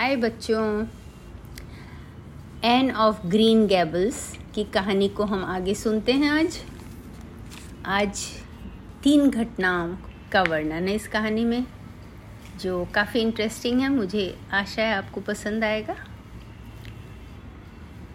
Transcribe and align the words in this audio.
हाय 0.00 0.16
बच्चों 0.16 0.86
N 2.64 2.90
of 2.90 3.26
green 3.26 3.66
gables 3.66 4.38
की 4.54 4.64
कहानी 4.64 5.08
को 5.08 5.24
हम 5.24 5.44
आगे 5.44 5.74
सुनते 5.74 6.12
हैं 6.12 6.30
आज। 6.30 6.58
आज 7.86 8.24
तीन 9.02 9.30
घटनाओं 9.30 9.94
का 10.32 10.42
वर्णन 10.42 10.88
है 10.88 10.94
इस 10.94 11.08
कहानी 11.08 11.44
में, 11.44 11.66
जो 12.60 12.84
काफ़ी 12.94 13.20
इंटरेस्टिंग 13.20 13.80
है, 13.80 13.88
मुझे 13.88 14.38
आशा 14.52 14.82
है 14.82 14.94
आपको 14.94 15.20
पसंद 15.20 15.64
आएगा। 15.64 15.96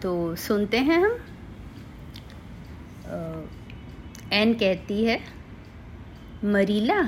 तो 0.02 0.36
सुनते 0.36 0.78
हैं 0.78 1.00
हम। 1.04 1.18
एन 4.32 4.54
कहती 4.54 5.04
है, 5.04 5.20
मरीला, 6.44 7.02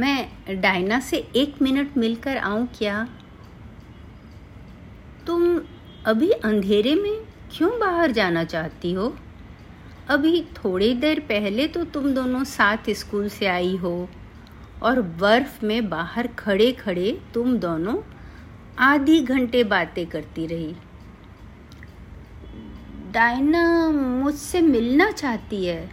मैं 0.00 0.60
डायना 0.60 1.00
से 1.00 1.28
एक 1.36 1.62
मिनट 1.62 1.96
मिलकर 1.96 2.36
आऊँ 2.36 2.68
क्या? 2.78 3.08
अभी 6.06 6.30
अंधेरे 6.30 6.94
में 6.94 7.24
क्यों 7.56 7.78
बाहर 7.80 8.12
जाना 8.12 8.44
चाहती 8.44 8.92
हो? 8.92 9.16
अभी 10.08 10.42
थोड़ी 10.42 10.94
देर 10.94 11.20
पहले 11.20 11.66
तो 11.66 11.84
तुम 11.84 12.14
दोनों 12.14 12.44
साथ 12.44 12.90
स्कूल 12.90 13.28
से 13.28 13.46
आई 13.46 13.76
हो 13.76 14.08
और 14.82 15.02
बर्फ़ 15.02 15.64
में 15.64 15.88
बाहर 15.88 16.26
खड़े 16.26 16.72
खड़े 16.72 17.20
तुम 17.34 17.56
दोनों 17.56 17.96
आधी 18.78 19.20
घंटे 19.22 19.64
बातें 19.64 20.06
करती 20.06 20.46
रही। 20.46 20.74
डायना 23.12 23.90
मुझसे 23.90 24.60
मिलना 24.60 25.10
चाहती 25.10 25.64
है। 25.66 25.90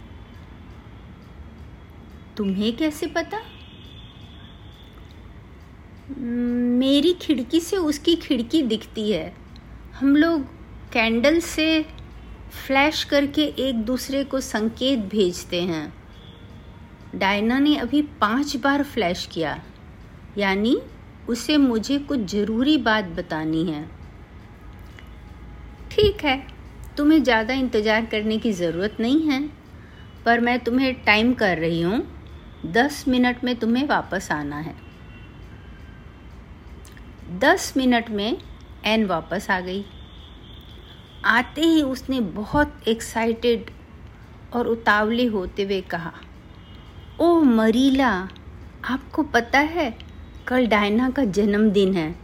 तुम्हें 2.36 2.76
कैसे 2.76 3.06
पता? 3.06 3.38
मेरी 6.18 7.12
खिड़की 7.12 7.60
से 7.60 7.76
उसकी 7.76 8.16
खिड़की 8.16 8.62
दिखती 8.62 9.12
है। 9.12 9.45
हम 9.96 10.16
लोग 10.16 10.42
कैंडल 10.92 11.38
से 11.40 11.66
फ्लैश 12.66 13.02
करके 13.04 13.42
एक 13.58 13.76
दूसरे 13.84 14.22
को 14.24 14.40
संकेत 14.40 14.98
भेजते 15.10 15.60
हैं। 15.62 15.92
डायना 17.14 17.58
ने 17.58 17.76
अभी 17.76 18.00
पाँच 18.20 18.56
बार 18.56 18.82
फ्लैश 18.84 19.24
किया। 19.26 19.56
यानी 20.38 20.76
उसे 21.28 21.56
मुझे 21.56 21.98
कुछ 21.98 22.26
ज़रूरी 22.30 22.76
बात 22.78 23.04
बतानी 23.16 23.64
है। 23.64 23.84
ठीक 25.90 26.24
है, 26.24 26.36
तुम्हें 26.96 27.22
ज़्यादा 27.22 27.54
इंतज़ार 27.54 28.06
करने 28.06 28.38
की 28.38 28.52
ज़रूरत 28.52 28.96
नहीं 29.00 29.22
है, 29.28 29.40
पर 30.24 30.40
मैं 30.40 30.58
तुम्हें 30.60 30.94
टाइम 31.04 31.32
कर 31.34 31.58
रही 31.58 31.80
हूँ। 31.82 32.02
दस 32.66 33.04
मिनट 33.08 33.44
में 33.44 33.54
तुम्हें 33.56 33.86
वापस 33.88 34.28
आना 34.32 34.58
है। 34.58 34.74
दस 37.38 37.72
मिनट 37.76 38.10
में 38.10 38.36
एन 38.84 39.04
वापस 39.06 39.46
आ 39.50 39.60
गई। 39.60 39.84
आते 41.26 41.60
ही 41.60 41.82
उसने 41.82 42.20
बहुत 42.20 42.88
एक्साइटेड 42.88 43.70
और 44.52 44.66
उतावले 44.66 45.24
होते 45.26 45.62
हुए 45.62 45.80
कहा, 45.80 46.12
ओ 47.20 47.40
मरीला, 47.40 48.28
आपको 48.84 49.22
पता 49.22 49.58
है, 49.58 49.98
कल 50.46 50.66
डायना 50.66 51.10
का 51.10 51.24
जन्मदिन 51.24 51.94
है 51.94 52.14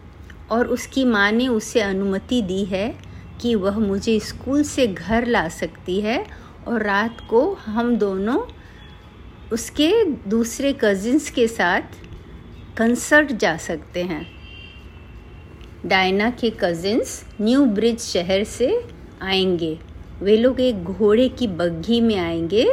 और 0.50 0.67
उसकी 0.67 1.05
माँ 1.05 1.30
ने 1.33 1.48
उसे 1.48 1.80
अनुमति 1.80 2.42
दी 2.42 2.64
है 2.64 2.98
कि 3.41 3.55
वह 3.55 3.78
मुझे 3.78 4.20
स्कूल 4.20 4.62
से 4.62 4.86
घर 4.86 5.27
ला 5.27 5.48
सकती 5.48 6.00
है 6.00 6.25
और 6.69 6.83
रात 6.83 7.27
को 7.30 7.53
हम 7.55 7.97
दोनों 7.97 8.41
उसके 9.53 10.05
दूसरे 10.28 10.73
कजिन्स 10.80 11.30
के 11.30 11.47
साथ 11.48 11.83
कंसर्ट 12.77 13.33
जा 13.33 13.56
सकते 13.56 14.03
हैं। 14.03 14.41
डायना 15.86 16.30
के 16.30 16.52
कजिन्स 16.61 17.25
न्यू 17.41 17.64
ब्रिज 17.64 18.00
शहर 18.00 18.44
से 18.44 18.84
आएँगे। 19.22 19.78
वे 20.22 20.36
लोग 20.36 20.61
एक 20.61 20.84
घोड़े 20.84 21.28
की 21.28 21.47
बग्घी 21.47 22.00
में 22.00 22.16
आएँगे, 22.16 22.67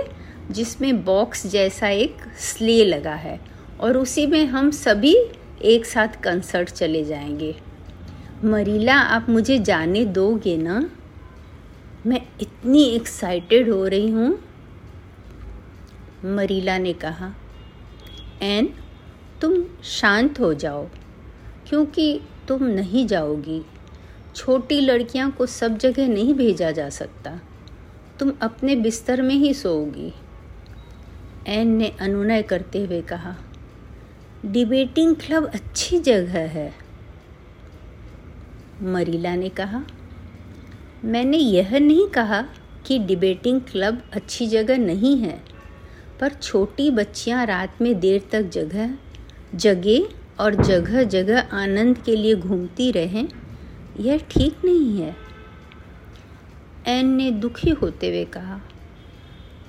जिसमें 0.51 1.05
बॉक्स 1.05 1.47
जैसा 1.47 1.87
एक 1.87 2.17
स्ले 2.37 2.85
लगा 2.85 3.13
है 3.13 3.39
और 3.79 3.97
उसी 3.97 4.25
में 4.27 4.45
हम 4.45 4.71
सभी 4.71 5.15
एक 5.61 5.85
साथ 5.85 6.21
कंसर्ट 6.23 6.69
चले 6.69 7.03
जाएँगे। 7.05 7.55
मरीला, 8.43 8.95
आप 8.95 9.29
मुझे 9.29 9.59
जाने 9.59 10.05
दोगे 10.05 10.57
ना? 10.57 10.89
मैं 12.05 12.21
इतनी 12.41 12.83
एक्साइटेड 12.83 13.69
हो 13.69 13.87
रही 13.87 14.09
हूँ। 14.09 14.39
मरीला 16.25 16.77
ने 16.77 16.93
कहा, 16.93 17.33
एन, 18.41 18.73
तुम 19.41 19.63
शांत 19.83 20.39
हो 20.39 20.53
जाओ, 20.53 20.87
क्योंकि 21.69 22.21
तुम 22.49 22.63
नहीं 22.63 23.05
जाओगी। 23.07 23.61
छोटी 24.35 24.81
लड़कियाँ 24.81 25.31
को 25.31 25.45
सब 25.45 25.77
जगह 25.77 26.07
नहीं 26.07 26.33
भेजा 26.33 26.71
जा 26.71 26.89
सकता। 26.89 27.39
तुम 28.19 28.31
अपने 28.41 28.75
बिस्तर 28.75 29.21
में 29.21 29.35
ही 29.35 29.53
सोओगी। 29.53 30.13
एन 31.47 31.67
ने 31.67 31.91
अनुनय 32.01 32.41
करते 32.41 32.85
हुए 32.85 33.01
कहा 33.01 33.35
डिबेटिंग 34.45 35.15
क्लब 35.15 35.45
अच्छी 35.45 35.99
जगह 35.99 36.47
है। 36.49 36.73
मरीला 38.81 39.35
ने 39.35 39.49
कहा, 39.49 39.83
मैंने 41.05 41.37
यह 41.37 41.77
नहीं 41.79 42.07
कहा 42.07 42.41
कि 42.85 42.99
डिबेटिंग 42.99 43.61
क्लब 43.61 44.01
अच्छी 44.13 44.47
जगह 44.47 44.77
नहीं 44.77 45.17
है, 45.17 45.41
पर 46.19 46.33
छोटी 46.33 46.89
बच्चियाँ 46.91 47.45
रात 47.45 47.81
में 47.81 47.99
देर 47.99 48.21
तक 48.31 48.49
जगह, 48.49 48.93
जगे 49.55 49.99
और 50.39 50.55
जगह 50.55 51.03
जगह 51.03 51.49
आनंद 51.53 51.97
के 51.97 52.15
लिए 52.15 52.35
घूमती 52.35 52.91
रहें, 52.91 53.27
यह 53.99 54.17
ठीक 54.31 54.65
नहीं 54.65 55.01
है। 55.01 55.15
एन 56.87 57.07
ने 57.07 57.29
दुखी 57.31 57.69
होते 57.71 58.07
हुए 58.07 58.25
कहा, 58.25 58.59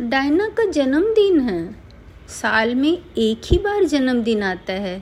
डायना 0.00 0.48
का 0.48 0.70
जन्मदिन 0.70 1.40
है। 1.40 1.76
साल 2.30 2.74
में 2.74 2.92
एक 3.18 3.40
ही 3.44 3.58
बार 3.58 3.84
जन्मदिन 3.84 4.42
आता 4.42 4.72
है। 4.72 4.98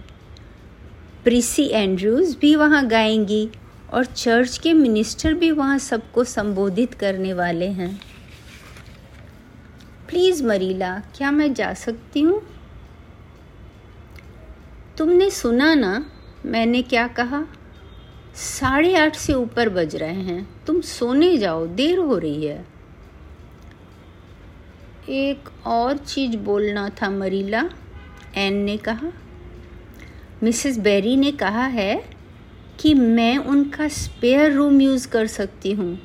प्रिसी 1.25 1.67
एंड्रूज 1.67 2.37
भी 2.41 2.55
वहाँ 2.57 2.87
गाएँगी 2.87 3.49
और 3.93 4.05
चर्च 4.05 4.59
के 4.59 4.73
मिनिस्टर 4.73 5.35
भी 5.35 5.51
वहाँ 5.51 5.79
सबको 5.79 6.25
संबोधित 6.25 6.95
करने 6.95 7.33
वाले 7.33 7.67
हैं। 7.67 7.95
प्लीज़ 10.09 10.45
मरीला, 10.47 10.99
क्या 11.17 11.31
मैं 11.31 11.53
जा 11.55 11.73
सकती 11.75 12.21
हूँ? 12.21 12.43
तुमने 14.99 15.31
सुना 15.31 15.75
ना, 15.75 16.11
मैंने 16.47 16.83
क्या 16.83 17.09
कहा? 17.09 17.47
साढ़े 18.35 18.97
आठ 18.97 19.17
से 19.17 19.35
ऊपर 19.35 19.69
बज 19.69 19.97
रहे 19.97 20.15
हैं। 20.15 20.65
तुम 20.67 20.81
सोने 20.81 21.39
जाओ, 21.39 21.67
देर 21.67 21.99
हो 21.99 22.19
रही 22.19 22.47
है। 22.47 22.67
एक 25.09 25.67
और 25.67 25.97
चीज़ 25.97 26.37
बोलना 26.37 26.89
था 26.89 27.11
मरीला, 27.11 27.71
एन 28.37 28.55
ने 28.55 28.77
कहा। 28.77 29.13
मिसेस 30.43 30.79
बेरी 30.79 31.17
ने 31.17 31.33
कहा 31.33 31.67
है 31.67 32.05
कि 32.81 32.95
मैं 32.95 33.39
उनका 33.39 33.89
स्पेयर 33.89 34.53
रूम 34.53 34.81
यूज़ 34.81 35.09
कर 35.09 35.27
सकती 35.27 35.73
हूँ। 35.73 35.99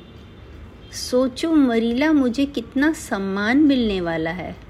सोचो 0.92 1.52
मरीला 1.52 2.12
मुझे 2.12 2.46
कितना 2.46 2.92
सम्मान 2.92 3.58
मिलने 3.58 4.00
वाला 4.00 4.30
है। 4.30 4.63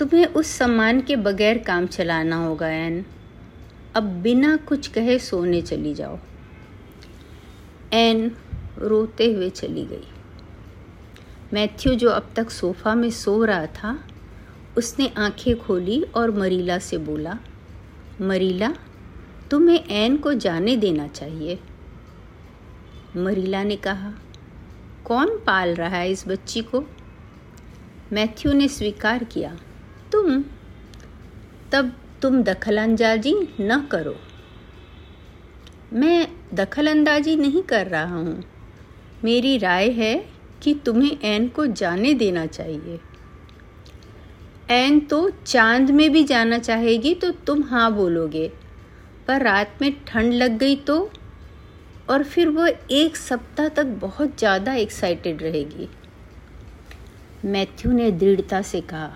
तुम्हें 0.00 0.26
उस 0.26 0.46
सम्मान 0.46 1.00
के 1.00 1.16
बगैर 1.16 1.58
काम 1.58 1.86
चलाना 1.86 2.36
होगा 2.36 2.68
एन 2.68 3.06
अब 3.94 4.02
बिना 4.02 4.56
कुछ 4.56 4.88
कहे 4.88 5.18
सोने 5.18 5.62
चली 5.62 5.94
जाओ। 5.94 6.18
एन 7.92 8.36
रोते 8.78 9.32
हुए 9.32 9.50
चली 9.50 9.84
गई। 9.84 10.08
मैथ्यू, 11.52 11.94
जो 11.94 12.10
अब 12.10 12.30
तक 12.36 12.50
सोफा 12.50 12.94
में 12.94 13.10
सो 13.10 13.44
रहा 13.44 13.66
था, 13.66 14.04
उसने 14.78 15.12
आँखें 15.18 15.58
खोली 15.58 16.02
और 16.02 16.30
मरीला 16.30 16.78
से 16.78 16.98
बोला, 16.98 17.38
मरीला, 18.20 18.74
तुम्हें 19.50 19.84
एन 19.90 20.16
को 20.16 20.32
जाने 20.32 20.76
देना 20.76 21.08
चाहिए। 21.08 21.58
मरीला 23.16 23.62
ने 23.62 23.76
कहा, 23.76 24.12
कौन 25.04 25.28
पाल 25.46 25.74
रहा 25.74 25.96
है 25.96 26.10
इस 26.10 26.28
बच्ची 26.28 26.62
को? 26.62 26.84
मैथ्यू 28.12 28.52
ने 28.52 28.68
स्वीकार 28.68 29.24
किया। 29.24 29.56
तुम, 30.12 30.42
तब 31.72 31.92
तुम 32.22 32.42
दखल 32.42 32.78
अंदाजी 32.78 33.34
न 33.60 33.80
करो। 33.92 34.14
मैं 35.92 36.26
दखल 36.54 36.86
अंदाजी 36.86 37.36
नहीं 37.36 37.62
कर 37.62 37.86
रहा 37.86 38.04
हूँ। 38.06 38.42
मेरी 39.24 39.56
राय 39.58 39.88
है 39.90 40.14
कि 40.62 40.74
तुम्हें 40.84 41.16
एन 41.24 41.48
को 41.48 41.66
जाने 41.66 42.12
देना 42.14 42.44
चाहिए। 42.46 42.98
एन 44.70 45.00
तो 45.00 45.28
चाँद 45.46 45.90
में 45.90 46.10
भी 46.12 46.22
जाना 46.24 46.58
चाहेगी 46.58 47.14
तो 47.14 47.30
तुम 47.46 47.62
हाँ 47.62 47.92
बोलोगे, 47.94 48.46
पर 49.28 49.42
रात 49.42 49.78
में 49.82 49.92
ठंड 50.06 50.32
लग 50.32 50.58
गई 50.58 50.76
तो 50.76 50.98
और 52.10 52.22
फिर 52.24 52.48
वह 52.48 52.78
एक 52.92 53.16
सप्ताह 53.16 53.68
तक 53.68 53.86
बहुत 54.00 54.38
ज़्यादा 54.38 54.74
एक्साइटेड 54.74 55.42
रहेगी। 55.42 55.88
मैथ्यू 57.44 57.92
ने 57.92 58.10
दृढ़ता 58.12 58.62
से 58.62 58.80
कहा। 58.82 59.10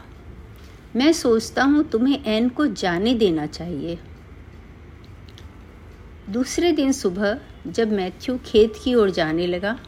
मैं 0.95 1.13
सोचता 1.13 1.63
हूँ 1.65 1.83
तुम्हें 1.85 2.25
एन 2.27 2.49
को 2.49 2.67
जाने 2.67 3.15
देना 3.15 3.47
चाहिए। 3.47 3.99
दूसरे 6.31 6.71
दिन 6.73 6.93
सुबह 6.93 7.39
जब 7.69 7.93
मैथ्यू 7.93 8.37
खेत 8.47 8.75
की 8.85 8.95
ओर 8.95 9.11
जाने 9.11 9.47
लगा 9.47 9.79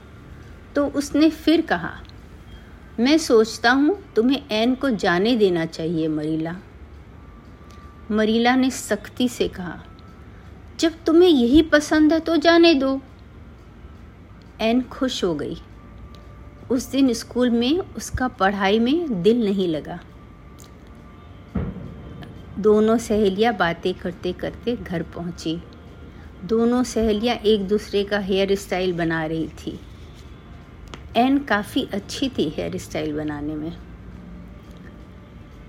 तो 0.76 0.86
उसने 0.90 1.28
फिर 1.30 1.60
कहा, 1.62 1.92
मैं 3.00 3.16
सोचता 3.18 3.70
हूँ 3.72 3.98
तुम्हें 4.16 4.42
एन 4.52 4.74
को 4.74 4.90
जाने 4.92 5.36
देना 5.36 5.66
चाहिए, 5.66 6.08
मरीला। 6.08 6.56
मरीला 8.10 8.54
ने 8.56 8.70
सख्ती 8.70 9.28
से 9.28 9.48
कहा, 9.48 9.78
जब 10.80 10.92
तुम्हें 11.06 11.28
यही 11.28 11.62
पसंद 11.68 12.12
है 12.12 12.20
तो 12.20 12.36
जाने 12.38 12.74
दो। 12.74 13.00
एन 14.60 14.82
खुश 14.82 15.22
हो 15.24 15.34
गई। 15.34 15.56
उस 16.70 16.90
दिन 16.90 17.12
स्कूल 17.12 17.50
में 17.50 17.78
उसका 17.78 18.28
पढ़ाई 18.30 18.78
में 18.78 19.22
दिल 19.22 19.44
नहीं 19.44 19.68
लगा। 19.68 19.98
दोनों 22.58 22.98
सहेलियाँ 22.98 23.56
बातें 23.56 23.94
करते 23.94 24.32
करते 24.32 24.76
घर 24.76 25.02
पहुँची। 25.02 25.62
दोनों 26.44 26.82
सहेलियाँ 26.82 27.36
एक 27.36 27.68
दूसरे 27.68 28.04
का 28.04 28.18
हेयर 28.18 28.54
स्टाइल 28.54 28.92
बना 28.92 29.26
रही 29.26 29.48
थी। 29.48 29.80
एन 31.16 31.38
काफ़ी 31.38 31.88
अच्छी 31.92 32.28
थी 32.28 32.48
हेयर 32.48 32.78
स्टाइल 32.78 33.16
बनाने 33.16 33.54
में। 33.54 33.76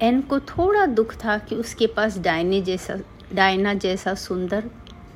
एन 0.02 0.22
को 0.22 0.40
थोड़ा 0.40 0.86
दुख 0.86 1.16
था 1.16 1.38
कि 1.38 1.56
उसके 1.56 1.88
पास 1.88 2.18
डायने 2.18 2.62
जैसा, 2.62 2.98
डायना 3.34 3.74
जैसा 3.74 4.14
सुंदर 4.14 4.70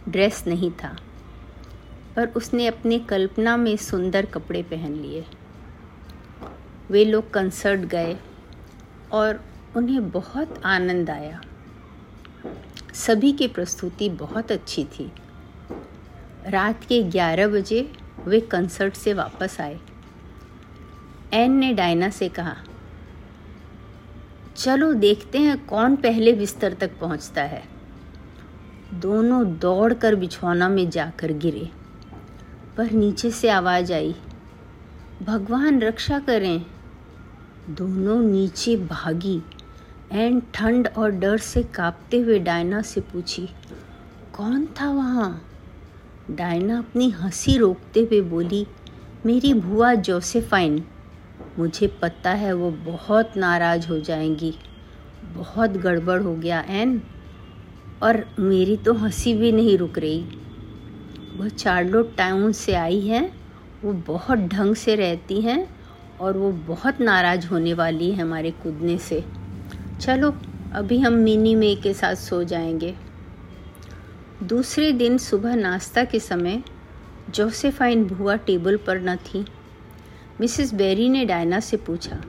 ड्रेस 0.09 0.43
नहीं 0.47 0.71
था। 0.71 0.97
पर 2.15 2.27
उसने 2.27 2.67
अपने 2.67 2.99
कल्पना 2.99 3.57
में 3.57 3.77
सुंदर 3.77 4.25
कपड़े 4.25 4.63
पहन 4.63 4.93
लिए। 4.93 5.25
वे 6.91 7.05
लोग 7.05 7.31
कंसर्ट 7.31 7.79
गए 7.79 8.17
और 9.11 9.43
उन्हें 9.75 10.11
बहुत 10.11 10.61
आनंद 10.65 11.09
आया। 11.09 11.41
सभी 12.93 13.31
की 13.31 13.47
प्रस्तुति 13.47 14.09
बहुत 14.09 14.51
अच्छी 14.51 14.83
थी। 14.85 15.11
रात 16.47 16.83
के 16.83 17.01
11 17.03 17.47
बजे 17.47 17.91
वे 18.25 18.39
कंसर्ट 18.41 18.93
से 18.93 19.13
वापस 19.13 19.59
आए। 19.61 19.79
एन 21.33 21.51
ने 21.51 21.73
डायना 21.73 22.09
से 22.09 22.29
कहा, 22.29 22.55
चलो 24.55 24.93
देखते 24.93 25.39
हैं 25.39 25.65
कौन 25.65 25.95
पहले 25.95 26.33
बिस्तर 26.33 26.73
तक 26.73 26.99
पहुँचता 26.99 27.43
है। 27.43 27.63
दोनों 28.93 29.45
दौड़कर 29.57 30.15
बिछौना 30.15 30.69
में 30.69 30.89
जाकर 30.89 31.31
गिरे, 31.33 31.69
पर 32.77 32.91
नीचे 32.91 33.31
से 33.31 33.49
आवाज़ 33.49 33.93
आई, 33.93 34.15
भगवान, 35.23 35.81
रक्षा 35.81 36.19
करें। 36.19 36.65
दोनों 37.69 38.19
नीचे 38.21 38.75
भागी। 38.77 39.41
एन 40.11 40.41
ठंड 40.53 40.87
और 40.97 41.11
डर 41.11 41.37
से 41.37 41.63
कांपते 41.63 42.17
हुए 42.17 42.39
डायना 42.39 42.81
से 42.81 43.01
पूछी, 43.01 43.47
कौन 44.33 44.65
था 44.81 44.89
वहाँ? 44.91 45.41
डायना 46.31 46.79
अपनी 46.79 47.09
हँसी 47.09 47.57
रोकते 47.57 47.99
हुए 47.99 48.21
बोली, 48.21 48.67
मेरी 49.25 49.53
भुआ 49.53 49.93
जोसेफाइन। 49.93 50.83
मुझे 51.59 51.87
पता 52.01 52.31
है 52.31 52.53
वो 52.53 52.71
बहुत 52.71 53.37
नाराज़ 53.37 53.87
हो 53.87 53.99
जाएँगी। 53.99 54.53
बहुत 55.33 55.71
गड़बड़ 55.71 56.21
हो 56.21 56.35
गया, 56.35 56.61
एन। 56.61 57.01
और 58.03 58.23
मेरी 58.39 58.77
तो 58.77 58.93
हँसी 58.93 59.33
भी 59.33 59.51
नहीं 59.51 59.77
रुक 59.77 59.97
रही। 59.97 60.21
वह 61.35 61.49
चार्लोट 61.49 62.15
टाउन 62.17 62.51
से 62.51 62.73
आई 62.73 62.99
है, 62.99 63.31
वो 63.83 63.93
बहुत 64.07 64.39
ढंग 64.39 64.75
से 64.75 64.95
रहती 64.95 65.41
हैं 65.41 65.67
और 66.21 66.37
वो 66.37 66.51
बहुत 66.51 67.01
नाराज़ 67.01 67.47
होने 67.47 67.73
वाली 67.73 68.11
है 68.11 68.21
हमारे 68.21 68.51
कूदने 68.51 68.97
से। 68.97 69.23
चलो, 70.01 70.33
अभी 70.73 70.97
हम 70.99 71.13
मिनी 71.13 71.53
मे 71.55 71.73
के 71.75 71.93
साथ 71.93 72.15
सो 72.15 72.43
जाएँगे। 72.43 72.93
दूसरे 74.43 74.91
दिन 74.91 75.17
सुबह 75.17 75.55
नाश्ता 75.55 76.03
के 76.03 76.19
समय 76.19 76.61
जोसेफाइन 77.29 78.03
भुआ 78.05 78.35
टेबल 78.37 78.77
पर 78.77 79.01
न 79.01 79.15
थी। 79.15 79.45
मिसेस 80.41 80.73
बेरी 80.73 81.07
ने 81.09 81.25
डायना 81.25 81.59
से 81.59 81.77
पूछा, 81.77 82.21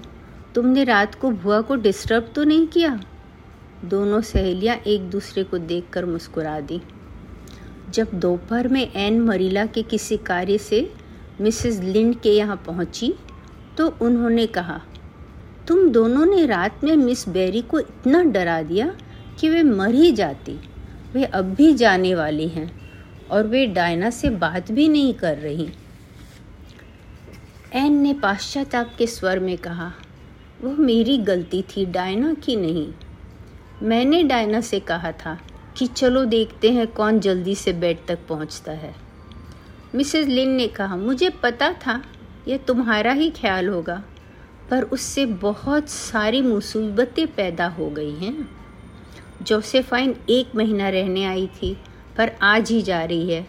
तुमने 0.54 0.84
रात 0.84 1.14
को 1.14 1.30
भुआ 1.30 1.60
को 1.60 1.76
डिस्टर्ब 1.76 2.30
तो 2.34 2.44
नहीं 2.44 2.66
किया? 2.66 3.00
दोनों 3.84 4.20
सहेलियाँ 4.22 4.76
एक 4.76 5.10
दूसरे 5.10 5.44
को 5.44 5.58
देखकर 5.58 6.04
मुस्कुरा 6.04 6.60
दी। 6.60 6.80
जब 7.90 8.10
दोपहर 8.14 8.68
में 8.68 8.86
एन 8.92 9.20
मरीला 9.20 9.66
के 9.66 9.82
किसी 9.82 10.16
कार्य 10.16 10.58
से 10.58 10.88
मिसेस 11.40 11.80
लिंड 11.80 12.20
के 12.20 12.36
यहाँ 12.36 12.62
पहुँची 12.66 13.14
तो 13.78 13.88
उन्होंने 14.02 14.46
कहा 14.46 14.80
तुम 15.68 15.88
दोनों 15.88 16.26
ने 16.26 16.46
रात 16.46 16.84
में 16.84 16.96
मिस 16.96 17.28
बेरी 17.28 17.62
को 17.62 17.78
इतना 17.78 18.22
डरा 18.22 18.62
दिया 18.62 18.94
कि 19.40 19.48
वे 19.48 19.62
मर 19.62 19.94
ही 19.94 20.12
जाती। 20.12 20.58
वे 21.14 21.24
अब 21.24 21.44
भी 21.44 21.72
जाने 21.74 22.14
वाली 22.14 22.48
हैं 22.48 22.70
और 23.30 23.46
वे 23.46 23.66
डायना 23.66 24.10
से 24.10 24.30
बात 24.30 24.72
भी 24.72 24.88
नहीं 24.88 25.14
कर 25.14 25.36
रही। 25.36 25.68
एन 27.72 27.92
ने 27.92 28.14
पाश्चाताप 28.14 28.94
के 28.98 29.06
स्वर 29.06 29.38
में 29.38 29.58
कहा, 29.58 29.92
वह 30.64 30.76
मेरी 30.76 31.18
गलती 31.18 31.62
थी 31.62 31.86
डायना 31.86 32.34
की 32.34 32.56
नहीं। 32.56 32.92
मैंने 33.82 34.22
डायना 34.22 34.60
से 34.60 34.80
कहा 34.80 35.12
था 35.12 35.38
कि 35.76 35.86
चलो 35.86 36.24
देखते 36.24 36.70
हैं 36.70 36.86
कौन 36.86 37.20
जल्दी 37.20 37.54
से 37.54 37.72
बेड 37.72 37.98
तक 38.08 38.18
पहुँचता 38.28 38.72
है। 38.72 38.94
मिसेस 39.94 40.26
लिन 40.26 40.50
ने 40.50 40.66
कहा, 40.68 40.96
मुझे 40.96 41.30
पता 41.30 41.72
था, 41.72 42.02
यह 42.48 42.56
तुम्हारा 42.56 43.12
ही 43.12 43.30
ख्याल 43.30 43.68
होगा। 43.68 44.02
पर 44.72 44.82
उससे 44.82 45.24
बहुत 45.26 45.88
सारी 45.88 46.40
मुसीबतें 46.42 47.26
पैदा 47.26 47.66
हो 47.68 47.88
गई 47.90 48.14
हैं। 48.14 48.48
जोसेफाइन 49.42 50.14
एक 50.30 50.54
महीना 50.56 50.88
रहने 50.88 51.24
आई 51.24 51.46
थी, 51.46 51.76
पर 52.16 52.30
आज 52.42 52.70
ही 52.70 52.82
जा 52.82 53.02
रही 53.04 53.30
है। 53.30 53.46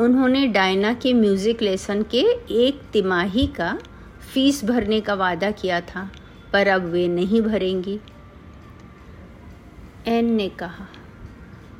उन्होंने 0.00 0.46
डायना 0.46 0.92
के 0.94 1.12
म्यूज़िक 1.12 1.62
लेसन 1.62 2.02
के 2.02 2.20
एक 2.66 2.80
तिमाही 2.92 3.46
का 3.46 3.78
फ़ीस 4.34 4.64
भरने 4.64 5.00
का 5.00 5.14
वादा 5.14 5.50
किया 5.50 5.80
था, 5.80 6.10
पर 6.52 6.68
अब 6.68 6.84
वे 6.84 7.06
नहीं 7.08 7.40
भरेंगी। 7.42 7.98
एन 10.06 10.32
ने 10.32 10.48
कहा, 10.48 10.86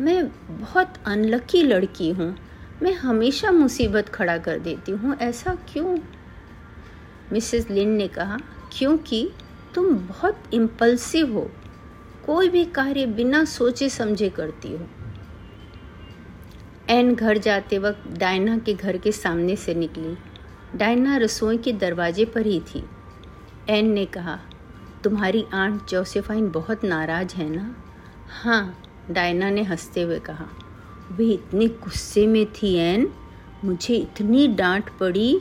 मैं 0.01 0.25
बहुत 0.51 0.95
अनलकी 1.07 1.63
लड़की 1.63 2.11
हूँ। 2.11 2.37
मैं 2.83 2.95
हमेशा 2.95 3.51
मुसीबत 3.51 4.09
खड़ा 4.09 4.37
कर 4.39 4.59
देती 4.59 4.93
हूँ। 4.93 5.17
ऐसा 5.17 5.55
क्यों? 5.73 5.97
मिसेस 7.33 7.71
लिन 7.71 7.89
ने 7.89 8.09
कहा, 8.09 8.39
क्योंकि 8.73 9.31
तुम 9.75 9.95
बहुत 9.95 10.43
इम्पल्सिव 10.53 11.33
हो। 11.33 11.51
कोई 12.27 12.49
भी 12.49 12.65
कार्य 12.65 13.07
बिना 13.07 13.45
सोचे 13.45 13.89
समझे 13.89 14.29
करती 14.29 14.77
हो। 14.77 14.87
एन 16.89 17.15
घर 17.15 17.39
जाते 17.39 17.79
वक्त 17.79 18.19
डायना 18.19 18.59
के 18.59 18.75
घर 18.75 18.97
के 18.97 19.13
सामने 19.13 19.57
से 19.57 19.75
निकली। 19.75 20.19
डायना 20.79 21.17
रसोई 21.17 21.59
के 21.59 21.73
दरवाजे 21.73 22.25
पर 22.25 22.47
ही 22.47 22.61
थी। 22.61 22.85
एन 23.69 23.91
ने 23.91 24.05
कहा, 24.05 24.39
तुम्हारी 25.05 25.47
आंट 25.55 25.87
जोसेफाइन 25.87 26.51
बहुत 26.51 26.85
नाराज़ 26.85 27.35
है 27.35 27.57
ना? 27.57 27.77
हाँ 28.43 28.83
डायना 29.11 29.51
ने 29.51 29.63
हँसते 29.63 30.03
हुए 30.03 30.19
कहा। 30.19 30.47
वे 31.13 31.27
इतने 31.27 31.67
गुस्से 31.67 32.27
में 32.27 32.47
थी 32.47 32.75
एन 32.75 33.13
मुझे 33.65 33.95
इतनी 33.95 34.49
डांट 34.49 34.89
पड़ी। 34.89 35.41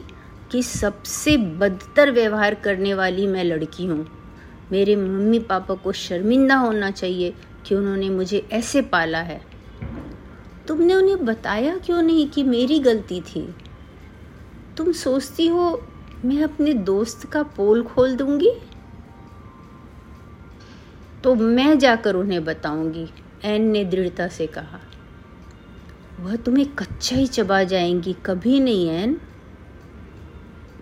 कि 0.51 0.63
सबसे 0.63 1.37
बदतर 1.37 2.11
व्यवहार 2.11 2.55
करने 2.55 2.93
वाली 2.93 3.27
मैं 3.27 3.43
लड़की 3.43 3.85
हूँ। 3.85 4.07
मेरे 4.71 4.95
मम्मी 4.95 5.39
पापा 5.39 5.75
को 5.75 5.91
शर्मिंदा 5.91 6.55
होना 6.55 6.91
चाहिए 6.91 7.33
कि 7.65 7.75
उन्होंने 7.75 8.09
मुझे 8.09 8.47
ऐसे 8.51 8.81
पाला 8.81 9.19
है। 9.19 9.41
तुमने 10.67 10.93
उन्हें 10.93 11.25
बताया 11.25 11.77
क्यों 11.77 12.01
नहीं 12.01 12.27
कि 12.27 12.43
मेरी 12.43 12.79
गलती 12.79 13.21
थी? 13.21 13.55
तुम 14.77 14.91
सोचती 14.91 15.47
हो 15.47 15.83
मैं 16.25 16.43
अपने 16.43 16.73
दोस्त 16.73 17.27
का 17.27 17.43
पोल 17.43 17.83
खोल 17.83 18.15
दूँगी? 18.15 18.51
तो 21.23 21.35
मैं 21.35 21.79
जाकर 21.79 22.15
उन्हें 22.15 22.43
बताऊँगी, 22.43 23.09
एन 23.43 23.61
ने 23.61 23.85
दृढ़ता 23.85 24.27
से 24.27 24.47
कहा। 24.47 24.79
वह 26.19 26.35
तुम्हें 26.35 26.65
कच्चा 26.65 27.15
ही 27.15 27.27
चबा 27.27 27.63
जाएँगी, 27.63 28.15
कभी 28.25 28.59
नहीं, 28.59 28.89
एन। 28.89 29.21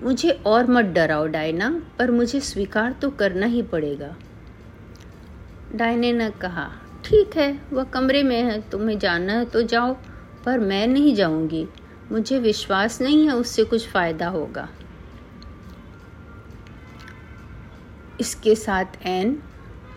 मुझे 0.04 0.30
और 0.46 0.68
मत 0.68 0.86
डराओ, 0.86 1.26
डायना, 1.28 1.70
पर 2.00 2.12
मुझे 2.12 2.40
स्वीकार 2.40 2.92
तो 2.92 3.10
करना 3.10 3.46
ही 3.46 3.62
पड़ेगा। 3.62 4.16
डायने 5.76 6.14
ने 6.14 6.30
कहा, 6.30 6.72
ठीक 7.06 7.38
है, 7.38 7.60
वह 7.74 7.84
कमरे 7.84 8.24
में 8.24 8.44
है, 8.44 8.62
तुम्हें 8.70 9.00
जाना 9.00 9.34
है 9.34 9.46
तो 9.46 9.62
जाओ, 9.62 9.94
पर 10.46 10.60
मैं 10.60 10.88
नहीं 10.88 11.16
जाऊँगी। 11.16 11.68
मुझे 12.12 12.40
विश्वास 12.40 13.02
नहीं 13.02 13.28
है, 13.28 13.36
उससे 13.36 13.64
कुछ 13.64 13.88
फ़ायदा 13.88 14.28
होगा। 14.28 14.70
इसके 18.20 18.56
साथ 18.56 18.86
एन 19.06 19.38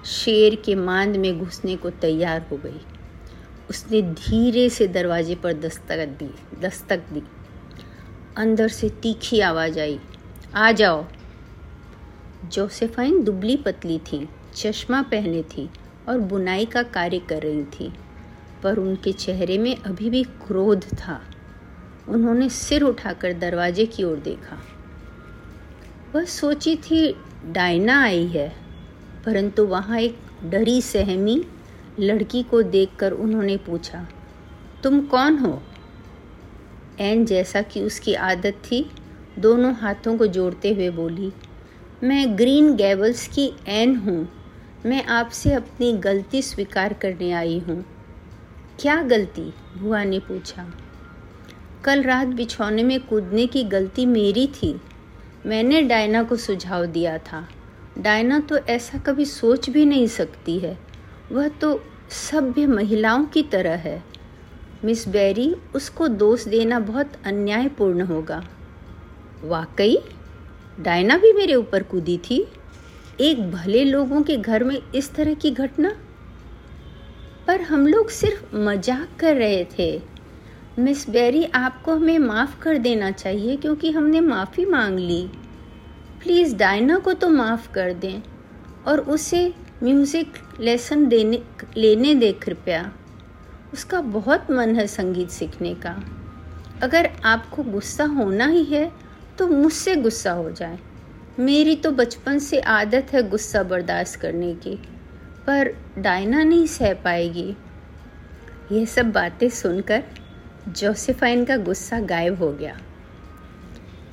शेर 0.05 0.55
के 0.55 0.75
मांद 0.75 1.17
में 1.17 1.39
घुसने 1.39 1.77
को 1.77 1.91
तैयार 1.91 2.47
हो 2.51 2.57
गई। 2.57 2.81
उसने 3.71 4.03
धीरे 4.03 4.69
से 4.69 4.87
दरवाजे 4.87 5.35
पर 5.35 5.53
दस्तक 5.53 6.07
दी 6.19 6.31
दस्तक 6.61 6.99
दी। 7.13 7.23
अंदर 8.37 8.69
से 8.69 8.89
तीखी 8.89 9.41
आवाज़ 9.41 9.81
आई, 9.81 9.99
आ 10.55 10.73
जाओ। 10.73 11.05
जोसेफाइन 12.45 13.23
दुबली 13.25 13.57
पतली 13.57 13.99
थी, 13.99 14.29
चश्मा 14.55 15.03
पहने 15.03 15.43
थी 15.43 15.69
और 16.09 16.19
बुनाई 16.19 16.65
का 16.65 16.83
कार्य 16.83 17.19
कर 17.19 17.43
रही 17.43 17.65
थी, 17.65 17.93
पर 18.63 18.79
उनके 18.79 19.13
चेहरे 19.13 19.59
में 19.59 19.77
अभी 19.77 20.11
भी 20.11 20.23
क्रोध 20.23 20.85
था। 20.85 21.21
उन्होंने 22.09 22.49
सिर 22.49 22.83
उठाकर 22.83 23.33
दरवाजे 23.33 23.87
की 23.87 24.05
ओर 24.05 24.17
देखा। 24.17 24.59
वह 26.15 26.25
सोची 26.25 26.77
थी, 26.77 27.17
डायना 27.47 28.03
आई 28.03 28.27
है। 28.27 28.57
परंतु 29.25 29.67
वहाँ 29.67 29.99
एक 30.01 30.19
डरी 30.45 30.83
सहमी 30.83 31.45
लड़की 32.01 32.43
को 32.43 32.63
देखकर 32.63 33.13
उन्होंने 33.13 33.57
पूछा, 33.57 34.07
तुम 34.83 35.01
कौन 35.01 35.39
हो? 35.39 35.63
एन 37.01 37.25
जैसा 37.25 37.63
कि 37.63 37.83
उसकी 37.83 38.15
आदत 38.15 38.55
थी, 38.65 38.91
दोनों 39.39 39.75
हाथों 39.75 40.19
को 40.19 40.27
जोड़ते 40.27 40.73
हुए 40.75 40.91
बोली, 40.91 41.33
मैं 42.03 42.39
ग्रीन 42.39 42.77
गैबल्स 42.77 43.29
की 43.29 43.53
एन 43.67 43.97
हूँ। 43.97 44.29
मैं 44.87 45.05
आपसे 45.05 45.53
अपनी 45.53 45.93
गलती 45.93 46.43
स्वीकार 46.43 46.93
करने 46.93 47.33
आई 47.33 47.59
हूँ। 47.59 47.85
क्या 48.81 49.03
गलती? 49.03 49.53
बुआ 49.79 50.05
ने 50.05 50.19
पूछा। 50.19 50.75
कल 51.85 52.03
रात 52.03 52.29
बिछौने 52.29 52.83
में 52.83 53.01
कूदने 53.01 53.47
की 53.47 53.65
गलती 53.65 54.07
मेरी 54.07 54.47
थी। 54.47 54.81
मैंने 55.47 55.83
डायना 55.83 56.23
को 56.23 56.37
सुझाव 56.37 56.87
दिया 56.87 57.19
था। 57.19 57.49
डायना 57.99 58.41
तो 58.41 58.59
ऐसा 58.59 58.99
कभी 58.99 59.25
सोच 59.25 59.71
भी 59.71 59.87
नहीं 59.87 60.07
सकती 60.07 60.59
है। 60.59 60.79
वह 61.33 61.49
तो 61.49 61.85
सभ्य 62.11 62.67
महिलाओं 62.67 63.25
की 63.25 63.43
तरह 63.43 63.75
है। 63.75 64.12
मिस 64.85 65.09
बेरी, 65.09 65.57
उसको 65.75 66.09
दोष 66.09 66.49
देना 66.49 66.81
बहुत 66.81 67.13
अन्यायपूर्ण 67.25 68.01
होगा। 68.01 68.45
वाकई, 69.45 69.99
डायना 70.81 71.17
भी 71.17 71.33
मेरे 71.33 71.55
ऊपर 71.55 71.83
कूदी 71.83 72.19
थी। 72.19 72.49
एक 73.21 73.51
भले 73.51 73.85
लोगों 73.85 74.23
के 74.23 74.37
घर 74.37 74.65
में 74.65 74.83
इस 74.95 75.15
तरह 75.15 75.35
की 75.35 75.51
घटना? 75.51 75.97
पर 77.47 77.61
हम 77.61 77.87
लोग 77.87 78.11
सिर्फ़ 78.11 78.57
मज़ाक 78.57 79.09
कर 79.21 79.37
रहे 79.37 79.67
थे। 79.79 80.03
मिस 80.79 81.11
बेरी, 81.11 81.45
आपको 81.45 81.95
हमें 81.95 82.19
माफ़ 82.19 82.59
कर 82.61 82.79
देना 82.79 83.11
चाहिए 83.11 83.57
क्योंकि 83.57 83.91
हमने 83.91 84.21
माफ़ी 84.21 84.65
मांग 84.65 84.99
ली। 84.99 85.23
प्लीज़, 86.23 86.57
डायना 86.57 86.99
को 86.99 87.13
तो 87.13 87.29
माफ़ 87.29 87.73
कर 87.73 87.93
दें 87.93 88.23
और 88.87 89.01
उसे 89.01 89.55
म्यूज़िक 89.83 90.33
लेसन 90.61 91.07
देने, 91.07 91.43
लेने 91.77 92.15
दे, 92.15 92.33
कृपया। 92.33 92.93
उसका 93.73 94.01
बहुत 94.01 94.51
मन 94.51 94.75
है 94.77 94.87
संगीत 94.87 95.31
सीखने 95.31 95.75
का। 95.77 95.97
अगर 96.83 97.11
आपको 97.25 97.63
गुस्सा 97.63 98.05
होना 98.07 98.47
ही 98.47 98.65
है 98.65 98.91
तो 99.39 99.47
मुझसे 99.49 99.95
गुस्सा 99.97 100.33
हो 100.33 100.51
जाए। 100.51 100.79
मेरी 101.39 101.77
तो 101.77 101.91
बचपन 101.91 102.39
से 102.39 102.61
आदत 102.61 103.13
है 103.13 103.23
गुस्सा 103.29 103.63
बर्दाश्त 103.63 104.21
करने 104.21 104.55
की, 104.57 104.75
पर 105.47 105.75
डायना 105.99 106.43
नहीं 106.43 106.67
सह 106.69 106.95
पाएगी। 106.95 107.55
यह 108.73 108.85
सब 108.87 109.11
बातें 109.13 109.49
सुनकर 109.51 110.03
जोसेफाइन 110.69 111.45
का 111.45 111.57
गुस्सा 111.59 112.01
गायब 112.03 112.39
हो 112.39 112.53
गया। 112.53 112.77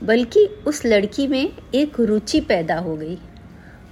बल्कि 0.03 0.45
उस 0.67 0.85
लड़की 0.85 1.27
में 1.27 1.51
एक 1.75 1.99
रुचि 1.99 2.39
पैदा 2.41 2.77
हो 2.77 2.95
गई, 2.95 3.17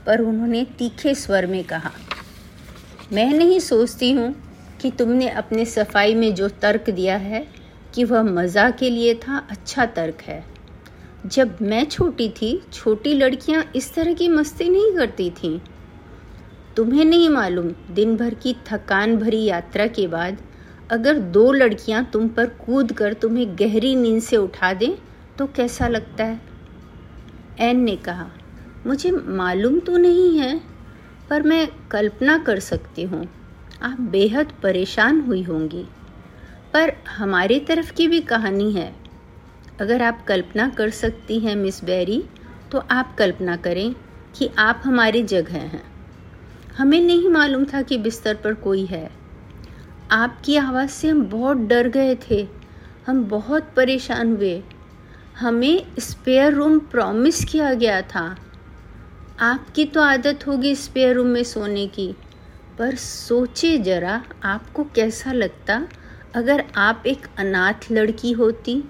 पर 0.05 0.21
उन्होंने 0.21 0.63
तीखे 0.77 1.13
स्वर 1.15 1.45
में 1.45 1.63
कहा, 1.63 1.91
मैं 3.13 3.31
नहीं 3.33 3.59
सोचती 3.61 4.11
हूँ 4.11 4.33
कि 4.81 4.91
तुमने 4.91 5.29
अपने 5.29 5.65
सफ़ाई 5.65 6.15
में 6.15 6.33
जो 6.35 6.47
तर्क 6.61 6.89
दिया 6.89 7.15
है 7.17 7.45
कि 7.93 8.03
वह 8.03 8.23
मज़ा 8.23 8.69
के 8.71 8.89
लिए 8.89 9.13
था 9.17 9.37
अच्छा 9.51 9.85
तर्क 9.85 10.21
है। 10.21 10.43
जब 11.25 11.57
मैं 11.61 11.83
छोटी 11.85 12.29
थी, 12.31 12.61
छोटी 12.73 13.13
लड़कियाँ 13.13 13.63
इस 13.75 13.93
तरह 13.93 14.13
की 14.13 14.27
मस्ती 14.27 14.69
नहीं 14.69 14.93
करती 14.95 15.29
थीं। 15.33 15.59
तुम्हें 16.75 17.05
नहीं 17.05 17.29
मालूम, 17.29 17.71
दिन 17.91 18.15
भर 18.17 18.33
की 18.33 18.55
थकान 18.67 19.15
भरी 19.17 19.43
यात्रा 19.43 19.87
के 19.87 20.07
बाद 20.07 20.37
अगर 20.91 21.19
दो 21.19 21.51
लड़कियाँ 21.51 22.03
तुम 22.13 22.27
पर 22.27 22.45
कूद 22.65 22.91
कर 22.93 23.13
तुम्हें 23.13 23.47
गहरी 23.59 23.95
नींद 23.95 24.21
से 24.21 24.37
उठा 24.37 24.73
दें 24.73 24.91
तो 25.37 25.47
कैसा 25.47 25.87
लगता 25.87 26.23
है? 26.23 26.39
एन 27.59 27.79
ने 27.79 27.95
कहा, 27.95 28.27
मुझे 28.87 29.11
मालूम 29.11 29.79
तो 29.79 29.97
नहीं 29.97 30.37
है, 30.39 30.59
पर 31.29 31.43
मैं 31.43 31.67
कल्पना 31.91 32.37
कर 32.37 32.59
सकती 32.59 33.03
हूँ। 33.03 33.25
आप 33.83 34.01
बेहद 34.01 34.53
परेशान 34.63 35.21
हुई 35.21 35.43
होंगी। 35.43 35.85
पर 36.73 36.93
हमारी 37.09 37.59
तरफ़ 37.59 37.93
की 37.93 38.07
भी 38.07 38.21
कहानी 38.21 38.71
है। 38.71 38.95
अगर 39.81 40.01
आप 40.01 40.25
कल्पना 40.25 40.69
कर 40.69 40.89
सकती 40.89 41.39
हैं 41.39 41.55
मिस 41.55 41.83
बेरी 41.83 42.23
तो 42.71 42.77
आप 42.91 43.15
कल्पना 43.17 43.55
करें 43.55 43.95
कि 44.35 44.49
आप 44.57 44.81
हमारी 44.85 45.23
जगह 45.23 45.53
हैं। 45.53 45.83
हमें 46.77 47.01
नहीं 47.01 47.29
मालूम 47.29 47.65
था 47.65 47.81
कि 47.81 47.97
बिस्तर 47.97 48.35
पर 48.35 48.53
कोई 48.53 48.85
है। 48.85 49.11
आपकी 50.11 50.55
आवाज़ 50.55 50.89
से 50.89 51.09
हम 51.09 51.23
बहुत 51.23 51.57
डर 51.57 51.87
गए 51.87 52.17
थे। 52.29 52.47
हम 53.07 53.23
बहुत 53.23 53.73
परेशान 53.75 54.35
हुए। 54.35 54.63
हमें 55.39 55.85
स्पेयर 55.99 56.53
रूम 56.53 56.79
प्रॉमिस 56.79 57.45
किया 57.45 57.73
गया 57.73 58.01
था। 58.01 58.35
आपकी 59.39 59.85
तो 59.85 60.01
आदत 60.01 60.47
होगी 60.47 60.75
स्पेयर 60.75 61.15
रूम 61.15 61.27
में 61.27 61.43
सोने 61.43 61.87
की। 61.87 62.15
पर 62.79 62.95
सोचे 62.95 63.77
जरा 63.77 64.23
आपको 64.43 64.83
कैसा 64.83 65.31
लगता? 65.31 65.87
अगर 66.35 66.65
आप 66.75 67.03
एक 67.07 67.27
अनाथ 67.37 67.91
लड़की 67.91 68.31
होती 68.31 68.83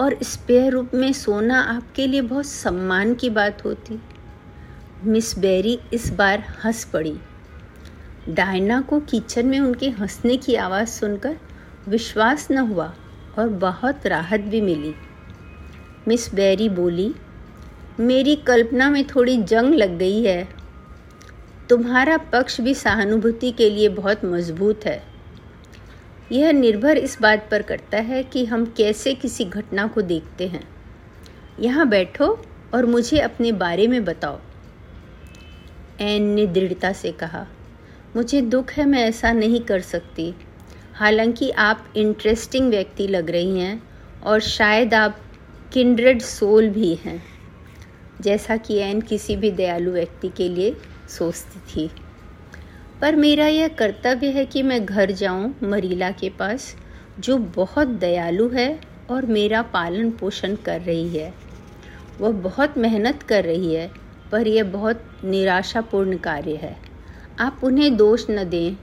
और 0.00 0.16
स्पेयर 0.22 0.72
रूप 0.72 0.90
में 0.94 1.12
सोना 1.12 1.60
आपके 1.60 2.06
लिए 2.06 2.20
बहुत 2.20 2.46
सम्मान 2.46 3.14
की 3.14 3.30
बात 3.30 3.64
होती। 3.64 4.02
मिस 5.04 5.38
बेरी 5.38 5.78
इस 5.92 6.10
बार 6.10 6.44
हंस 6.64 6.84
पड़ी। 6.84 7.18
डायना 8.28 8.80
को 8.80 9.00
किचन 9.00 9.46
में 9.46 9.60
उनके 9.60 9.90
हंसने 9.90 10.36
की 10.36 10.54
आवाज़ 10.54 10.88
सुनकर 10.88 11.36
विश्वास 11.88 12.50
न 12.50 12.58
हुआ 12.58 12.94
और 13.38 13.48
बहुत 13.48 14.06
राहत 14.06 14.40
भी 14.40 14.60
मिली। 14.60 14.94
मिस 16.08 16.34
बेरी 16.34 16.68
बोली, 16.68 17.14
मेरी 18.00 18.36
कल्पना 18.36 18.90
में 18.90 19.06
थोड़ी 19.06 19.42
जंग 19.42 19.74
लग 19.74 19.98
गई 19.98 20.22
है। 20.22 20.63
तुम्हारा 21.70 22.16
पक्ष 22.16 22.60
भी 22.60 22.74
सहानुभूति 22.74 23.50
के 23.50 23.70
लिए 23.70 23.88
बहुत 23.88 24.24
मज़बूत 24.24 24.84
है। 24.86 25.02
यह 26.32 26.52
निर्भर 26.52 26.98
इस 26.98 27.16
बात 27.20 27.48
पर 27.50 27.62
करता 27.62 27.98
है 27.98 28.22
कि 28.22 28.44
हम 28.44 28.64
कैसे 28.76 29.14
किसी 29.14 29.44
घटना 29.44 29.86
को 29.86 30.02
देखते 30.02 30.46
हैं। 30.46 30.62
यहाँ 31.60 31.88
बैठो 31.88 32.26
और 32.74 32.86
मुझे 32.86 33.18
अपने 33.18 33.52
बारे 33.52 33.86
में 33.88 34.04
बताओ। 34.04 34.38
एन 36.00 36.22
ने 36.22 36.46
दृढ़ता 36.46 36.92
से 36.92 37.12
कहा, 37.12 37.46
मुझे 38.16 38.40
दुख 38.40 38.70
है, 38.70 38.84
मैं 38.84 39.04
ऐसा 39.04 39.32
नहीं 39.32 39.60
कर 39.60 39.80
सकती। 39.80 40.34
हालाँकि 40.94 41.50
आप 41.50 41.92
इंटरेस्टिंग 41.96 42.70
व्यक्ति 42.70 43.06
लग 43.06 43.30
रही 43.30 43.60
हैं 43.60 43.82
और 44.22 44.40
शायद 44.40 44.94
आप 44.94 45.18
किंड्रेड 45.72 46.20
सोल 46.22 46.68
भी 46.68 46.94
हैं। 46.94 47.22
जैसा 48.20 48.56
कि 48.56 48.76
एन 48.78 49.00
किसी 49.00 49.36
भी 49.36 49.50
दयालु 49.50 49.90
व्यक्ति 49.90 50.28
के 50.28 50.48
लिए 50.48 50.76
सोचती 51.08 51.58
थी। 51.58 51.90
पर 53.00 53.16
मेरा 53.16 53.46
यह 53.46 53.68
कर्तव्य 53.68 54.30
है 54.30 54.46
कि 54.46 54.62
मैं 54.62 54.86
घर 54.86 55.10
जाऊँ 55.10 55.54
मरीला 55.62 56.10
के 56.10 56.28
पास, 56.28 56.76
जो 57.20 57.38
बहुत 57.38 57.88
दयालु 57.88 58.48
है 58.48 58.80
और 59.10 59.26
मेरा 59.26 59.62
पालन 59.62 60.10
पोषण 60.10 60.54
कर 60.54 60.80
रही 60.80 61.08
है। 61.08 61.34
वह 62.20 62.30
बहुत 62.30 62.78
मेहनत 62.78 63.22
कर 63.22 63.44
रही 63.44 63.74
है, 63.74 63.90
पर 64.32 64.48
यह 64.48 64.64
बहुत 64.64 65.04
निराशापूर्ण 65.24 66.16
कार्य 66.16 66.54
है। 66.54 66.76
आप 67.38 67.60
उन्हें 67.64 67.96
दोष 67.96 68.26
न 68.30 68.44
दें, 68.44 68.76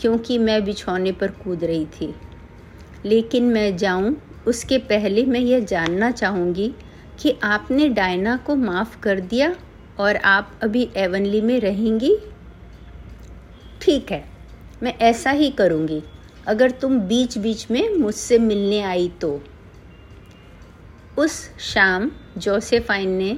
क्योंकि 0.00 0.38
मैं 0.38 0.64
बिछौने 0.64 1.12
पर 1.12 1.28
कूद 1.28 1.64
रही 1.64 1.86
थी। 1.86 2.14
लेकिन 3.04 3.44
मैं 3.44 3.76
जाऊँ, 3.76 4.16
उसके 4.46 4.78
पहले 4.78 5.24
मैं 5.24 5.40
यह 5.40 5.60
जानना 5.60 6.10
चाहूँगी 6.10 6.74
कि 7.18 7.38
आपने 7.42 7.88
डायना 7.88 8.36
को 8.36 8.56
माफ़ 8.56 9.00
कर 9.00 9.20
दिया 9.20 9.56
और 10.00 10.16
आप 10.16 10.58
अभी 10.62 10.88
एवनली 10.96 11.40
में 11.40 11.58
रहेंगी? 11.60 12.16
ठीक 13.82 14.12
है, 14.12 14.24
मैं 14.82 14.94
ऐसा 14.98 15.30
ही 15.30 15.50
करूँगी। 15.50 16.02
अगर 16.46 16.70
तुम 16.70 16.98
बीच 17.00 17.38
बीच 17.38 17.66
में 17.70 17.94
मुझसे 17.94 18.38
मिलने 18.38 18.80
आई 18.82 19.08
तो। 19.20 19.42
उस 21.18 21.58
शाम 21.58 22.10
जोसेफाइन 22.38 23.10
ने 23.10 23.36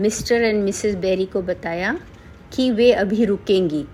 मिस्टर 0.00 0.42
एंड 0.42 0.62
मिसेस 0.64 0.94
बेरी 0.94 1.24
को 1.26 1.42
बताया 1.42 1.98
कि 2.52 2.70
वे 2.70 2.92
अभी 2.92 3.24
रुकेंगी 3.24 3.84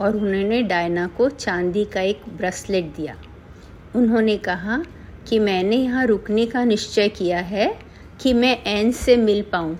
और 0.00 0.16
उन्होंने 0.16 0.62
डायना 0.62 1.06
को 1.06 1.28
चांदी 1.28 1.84
का 1.84 2.00
एक 2.00 2.22
ब्रेसलेट 2.28 2.84
दिया। 2.96 3.16
उन्होंने 3.96 4.36
कहा 4.38 4.82
कि 5.28 5.38
मैंने 5.38 5.76
यहाँ 5.76 6.06
रुकने 6.06 6.46
का 6.46 6.64
निश्चय 6.64 7.08
किया 7.08 7.38
है 7.38 7.68
कि 8.20 8.32
मैं 8.32 8.56
एन 8.66 8.92
से 8.92 9.16
मिल 9.16 9.42
पाऊँ। 9.42 9.76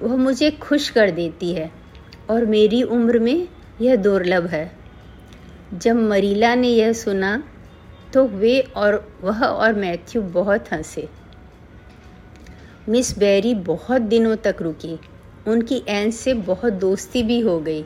वह 0.00 0.16
मुझे 0.16 0.50
खुश 0.60 0.88
कर 0.90 1.10
देती 1.10 1.52
है 1.54 1.70
और 2.30 2.44
मेरी 2.46 2.82
उम्र 2.82 3.18
में 3.18 3.46
यह 3.80 3.96
दुर्लभ 3.96 4.46
है। 4.46 4.70
जब 5.74 5.96
मरीला 6.02 6.54
ने 6.54 6.68
यह 6.68 6.92
सुना 6.94 7.42
तो 8.14 8.24
वे 8.28 8.58
और 8.76 8.94
वह 9.22 9.44
और 9.44 9.74
मैथ्यू 9.74 10.22
बहुत 10.22 10.72
हंसे। 10.72 11.08
मिस 12.88 13.18
बेरी 13.18 13.54
बहुत 13.54 14.02
दिनों 14.04 14.36
तक 14.36 14.56
रुकी। 14.60 14.98
उनकी 15.46 15.82
एन 15.88 16.10
से 16.10 16.34
बहुत 16.34 16.72
दोस्ती 16.74 17.22
भी 17.22 17.38
हो 17.40 17.58
गई। 17.60 17.84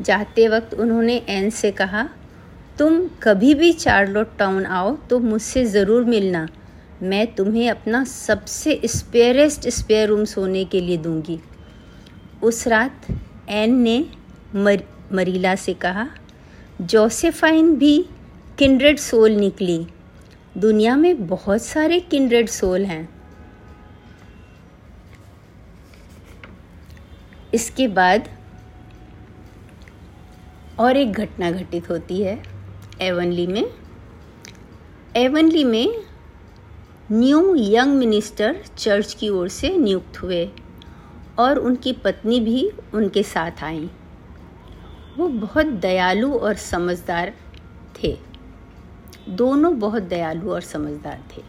जाते 0.00 0.46
वक्त 0.48 0.74
उन्होंने 0.74 1.16
एन 1.28 1.48
से 1.50 1.70
कहा, 1.72 2.08
तुम 2.78 3.00
कभी 3.22 3.54
भी 3.54 3.72
चार्लोट 3.74 4.36
टाउन 4.38 4.66
आओ 4.66 4.96
तो 5.10 5.18
मुझसे 5.20 5.64
ज़रूर 5.66 6.04
मिलना। 6.04 6.46
मैं 7.02 7.34
तुम्हें 7.34 7.70
अपना 7.70 8.04
सबसे 8.04 8.80
स्पेयरेस्ट 8.84 9.68
स्पेयर 9.68 10.08
रूम 10.08 10.24
सोने 10.24 10.64
के 10.64 10.80
लिए 10.80 10.96
दूँगी। 10.96 11.40
उस 12.42 12.66
रात 12.68 13.06
एन 13.48 13.74
ने 13.74 14.06
मर, 14.54 14.82
मरीला 15.12 15.54
से 15.54 15.74
कहा 15.74 16.08
जोसेफाइन 16.80 17.76
भी 17.76 18.06
किंड्रेड 18.58 18.98
सोल 18.98 19.30
निकली। 19.30 19.86
दुनिया 20.58 20.96
में 20.96 21.26
बहुत 21.26 21.62
सारे 21.62 22.00
किंड्रेड 22.00 22.48
सोल 22.48 22.84
हैं। 22.84 23.08
इसके 27.54 27.88
बाद 27.88 28.28
और 30.78 30.96
एक 30.96 31.12
घटना 31.12 31.50
घटित 31.50 31.90
होती 31.90 32.22
है 32.22 32.42
एवनली 33.00 33.46
में। 33.46 33.64
एवनली 35.16 35.64
में 35.64 36.04
न्यू 37.16 37.54
यंग 37.54 37.94
मिनिस्टर 37.94 38.64
चर्च 38.76 39.14
की 39.14 39.28
ओर 39.28 39.48
से 39.48 39.78
नियुक्त 39.78 40.22
हुए 40.22 40.50
और 41.38 41.58
उनकी 41.58 41.92
पत्नी 41.92 42.40
भी 42.40 42.70
उनके 42.94 43.22
साथ 43.22 43.50
आई। 43.62 43.90
वो 45.16 45.28
बहुत 45.28 45.66
दयालु 45.66 46.34
और 46.34 46.54
समझदार 46.54 47.34
थे। 48.02 48.18
दोनों 49.28 49.78
बहुत 49.78 50.02
दयालु 50.02 50.50
और 50.50 50.60
समझदार 50.60 51.24
थे। 51.36 51.42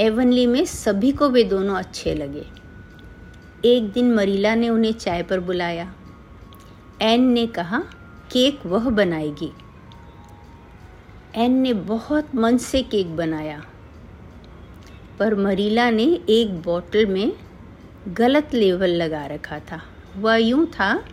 एवनली 0.00 0.46
में 0.46 0.64
सभी 0.64 1.12
को 1.12 1.28
वे 1.28 1.44
दोनों 1.44 1.76
अच्छे 1.76 2.14
लगे। 2.14 2.46
एक 3.64 3.92
दिन 3.92 4.14
मरीला 4.14 4.54
ने 4.54 4.68
उन्हें 4.68 4.92
चाय 4.92 5.22
पर 5.22 5.40
बुलाया। 5.40 5.94
एन 7.02 7.20
ने 7.20 7.46
कहा, 7.46 7.78
केक 8.32 8.60
वह 8.66 8.90
बनाएगी। 8.90 9.52
एन 11.34 11.52
ने 11.52 11.72
बहुत 11.72 12.34
मन 12.34 12.56
से 12.56 12.82
केक 12.82 13.16
बनाया। 13.16 13.64
पर 15.18 15.34
मरीला 15.34 15.90
ने 15.90 16.04
एक 16.28 16.50
बोतल 16.62 17.06
में 17.06 17.32
गलत 18.08 18.54
लेवल 18.54 18.90
लगा 18.92 19.24
रखा 19.26 19.58
था। 19.58 19.80
वह 20.16 20.36
यूँ 20.36 20.66
था 20.66 21.04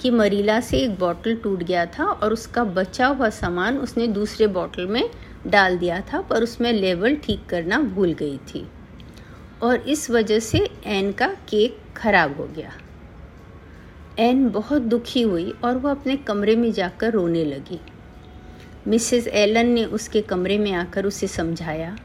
कि 0.00 0.10
मरीला 0.10 0.60
से 0.60 0.78
एक 0.78 0.98
बॉटल 0.98 1.36
टूट 1.36 1.62
गया 1.62 1.84
था 1.88 2.04
और 2.04 2.32
उसका 2.32 2.64
बचा 2.64 3.06
हुआ 3.06 3.28
सामान 3.30 3.78
उसने 3.78 4.06
दूसरे 4.06 4.46
बॉटल 4.46 4.86
में 4.86 5.10
डाल 5.46 5.78
दिया 5.78 6.00
था, 6.00 6.20
पर 6.20 6.42
उसमें 6.42 6.72
लेवल 6.72 7.16
ठीक 7.16 7.46
करना 7.46 7.80
भूल 7.80 8.12
गई 8.12 8.38
थी। 8.48 8.66
और 9.62 9.76
इस 9.76 10.10
वजह 10.10 10.38
से 10.38 10.58
एन 10.86 11.12
का 11.12 11.28
केक 11.48 11.78
खराब 11.96 12.36
हो 12.36 12.46
गया। 12.46 12.72
एन 14.18 14.48
बहुत 14.50 14.82
दुखी 14.82 15.22
हुई 15.22 15.52
और 15.64 15.76
वह 15.76 15.90
अपने 15.90 16.16
कमरे 16.16 16.56
में 16.56 16.72
जाकर 16.72 17.12
रोने 17.12 17.44
लगी। 17.44 17.80
मिसेस 18.86 19.26
एलन 19.26 19.66
ने 19.66 19.84
उसके 19.84 20.20
कमरे 20.22 20.58
में 20.58 20.72
आकर 20.72 21.06
उसे 21.06 21.26
समझाया 21.26 21.96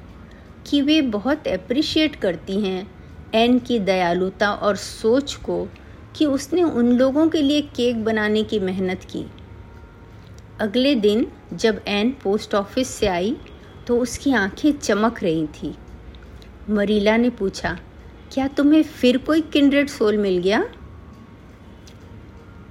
कि 0.66 0.82
वे 0.82 1.02
बहुत 1.02 1.48
अप्रिशिएट 1.48 2.16
करती 2.16 2.60
हैं 2.60 2.88
एन 3.34 3.58
की 3.60 3.80
दयालुता 3.80 4.52
और 4.52 4.76
सोच 4.76 5.34
को 5.36 5.68
कि 6.16 6.26
उसने 6.26 6.64
उन 6.64 6.92
लोगों 6.92 7.28
के 7.30 7.42
लिए 7.42 7.62
केक 7.76 8.04
बनाने 8.06 8.44
की 8.44 8.60
मेहनत 8.60 9.04
की। 9.04 9.26
अगले 10.60 10.96
दिन 10.96 11.28
जब 11.54 11.82
एन 11.88 12.16
पोस्ट 12.24 12.56
ऑफ़िस 12.56 12.88
से 12.88 13.08
आई 13.08 13.36
तो 13.88 14.00
उसकी 14.00 14.34
आँखें 14.34 14.72
चमक 14.72 15.24
रही 15.24 15.46
थी। 15.48 15.76
मरीला 16.70 17.18
ने 17.18 17.30
पूछा, 17.30 17.78
क्या 18.34 18.48
तुम्हें 18.48 18.84
फिर 18.84 19.18
कोई 19.18 19.42
किंड्रेड 19.42 19.88
सोल 19.88 20.18
मिल 20.18 20.38
गया? 20.38 20.64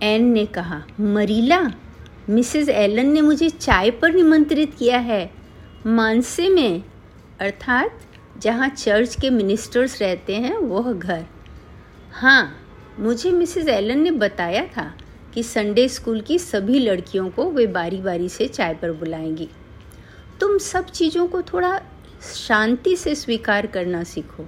एन 0.03 0.25
ने 0.25 0.45
कहा, 0.47 0.83
मरीला, 1.01 1.61
मिसेस 2.29 2.69
एलन 2.69 3.07
ने 3.07 3.21
मुझे 3.21 3.49
चाय 3.51 3.91
पर 3.91 4.15
निमंत्रित 4.15 4.75
किया 4.75 4.99
है। 4.99 5.31
मानसे 5.87 6.49
में 6.49 6.83
अर्थात 7.41 8.01
जहाँ 8.39 8.69
चर्च 8.69 9.15
के 9.21 9.31
मिनिस्टर्स 9.31 10.01
रहते 10.03 10.37
हैं, 10.37 10.57
वह 10.57 10.93
घर। 10.93 11.25
हाँ 12.13 12.61
मुझे 12.99 13.31
मिसेस 13.31 13.69
एलन 13.69 13.99
ने 13.99 14.11
बताया 14.11 14.65
था 14.67 14.93
कि 15.35 15.43
संडे 15.43 15.89
स्कूल 15.89 16.21
की 16.21 16.39
सभी 16.39 16.79
लड़कियों 16.79 17.29
को 17.31 17.51
वे 17.51 17.67
बारी 17.67 18.01
बारी 18.01 18.29
से 18.29 18.49
चाय 18.49 18.75
पर 18.75 18.93
बुलाएँगी। 18.93 19.49
तुम 20.41 20.59
सब 20.59 20.87
चीज़ों 20.87 21.27
को 21.27 21.43
थोड़ा 21.43 21.81
शांति 22.35 22.97
से 22.97 23.15
स्वीकार 23.15 23.67
करना 23.67 24.03
सीखो। 24.05 24.47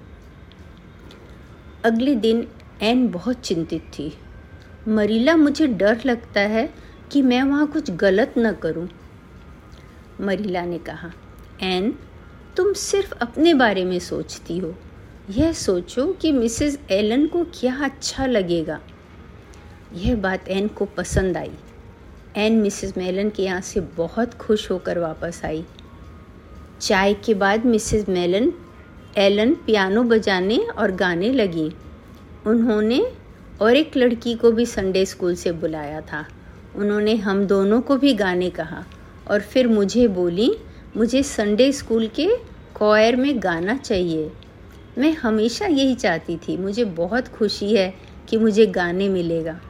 अगले 1.85 2.15
दिन 2.15 2.47
एन 2.83 3.09
बहुत 3.09 3.41
चिंतित 3.41 3.83
थी। 3.83 4.13
मरीला, 4.89 5.37
मुझे 5.37 5.67
डर 5.67 6.01
लगता 6.07 6.41
है 6.41 6.75
कि 7.13 7.23
मैं 7.23 7.43
वहाँ 7.43 7.67
कुछ 7.67 7.91
गलत 7.91 8.35
न 8.39 8.53
करूँ। 8.53 8.89
मरीला 10.21 10.65
ने 10.65 10.79
कहा, 10.79 11.13
एन 11.63 11.95
तुम 12.57 12.73
सिर्फ़ 12.73 13.13
अपने 13.13 13.55
बारे 13.55 13.85
में 13.85 13.99
सोचती 13.99 14.59
हो। 14.59 14.75
यह 15.31 15.53
सोचो 15.53 16.07
कि 16.13 16.33
मिसेस 16.33 16.79
एलन 16.91 17.27
को 17.27 17.45
क्या 17.45 17.79
अच्छा 17.83 18.27
लगेगा। 18.27 18.81
यह 19.95 20.17
बात 20.17 20.49
एन 20.49 20.69
को 20.69 20.85
पसंद 20.85 21.37
आई। 21.37 21.51
एन 22.37 22.53
मिसेस 22.53 22.97
मेलन 22.97 23.31
के 23.31 23.43
यहाँ 23.43 23.61
से 23.61 23.81
बहुत 23.81 24.35
खुश 24.35 24.71
होकर 24.71 24.99
वापस 24.99 25.41
आई। 25.45 25.65
चाय 26.81 27.15
के 27.15 27.35
बाद 27.35 27.67
मिसेस 27.67 28.09
मेलन 28.09 28.53
एलन 29.17 29.55
पियानो 29.55 30.03
बजाने 30.03 30.59
और 30.59 30.91
गाने 30.91 31.33
लगी। 31.33 31.73
उन्होंने 32.47 33.13
और 33.61 33.77
एक 33.77 33.97
लड़की 33.97 34.35
को 34.35 34.53
भी 34.53 34.67
संडे 34.67 35.07
स्कूल 35.07 35.35
से 35.35 35.53
बुलाया 35.53 36.01
था। 36.01 36.27
उन्होंने 36.77 37.17
हम 37.17 37.45
दोनों 37.47 37.81
को 37.81 37.97
भी 37.97 38.15
गाने 38.15 38.51
कहा 38.51 38.85
और 39.31 39.41
फिर 39.41 39.69
मुझे 39.69 40.09
बोली 40.09 40.57
मुझे 40.97 41.23
संडे 41.23 41.73
स्कूल 41.73 42.07
के 42.09 42.27
कॉयर 42.75 43.17
में 43.17 43.43
गाना 43.43 43.77
चाहिए। 43.77 44.31
मैं 44.99 45.13
हमेशा 45.13 45.67
यही 45.67 45.95
चाहती 45.95 46.37
थी। 46.37 46.57
मुझे 46.57 46.85
बहुत 46.85 47.29
खुशी 47.29 47.75
है 47.77 47.93
कि 48.29 48.37
मुझे 48.37 48.67
गाने 48.67 49.09
मिलेगा। 49.09 49.61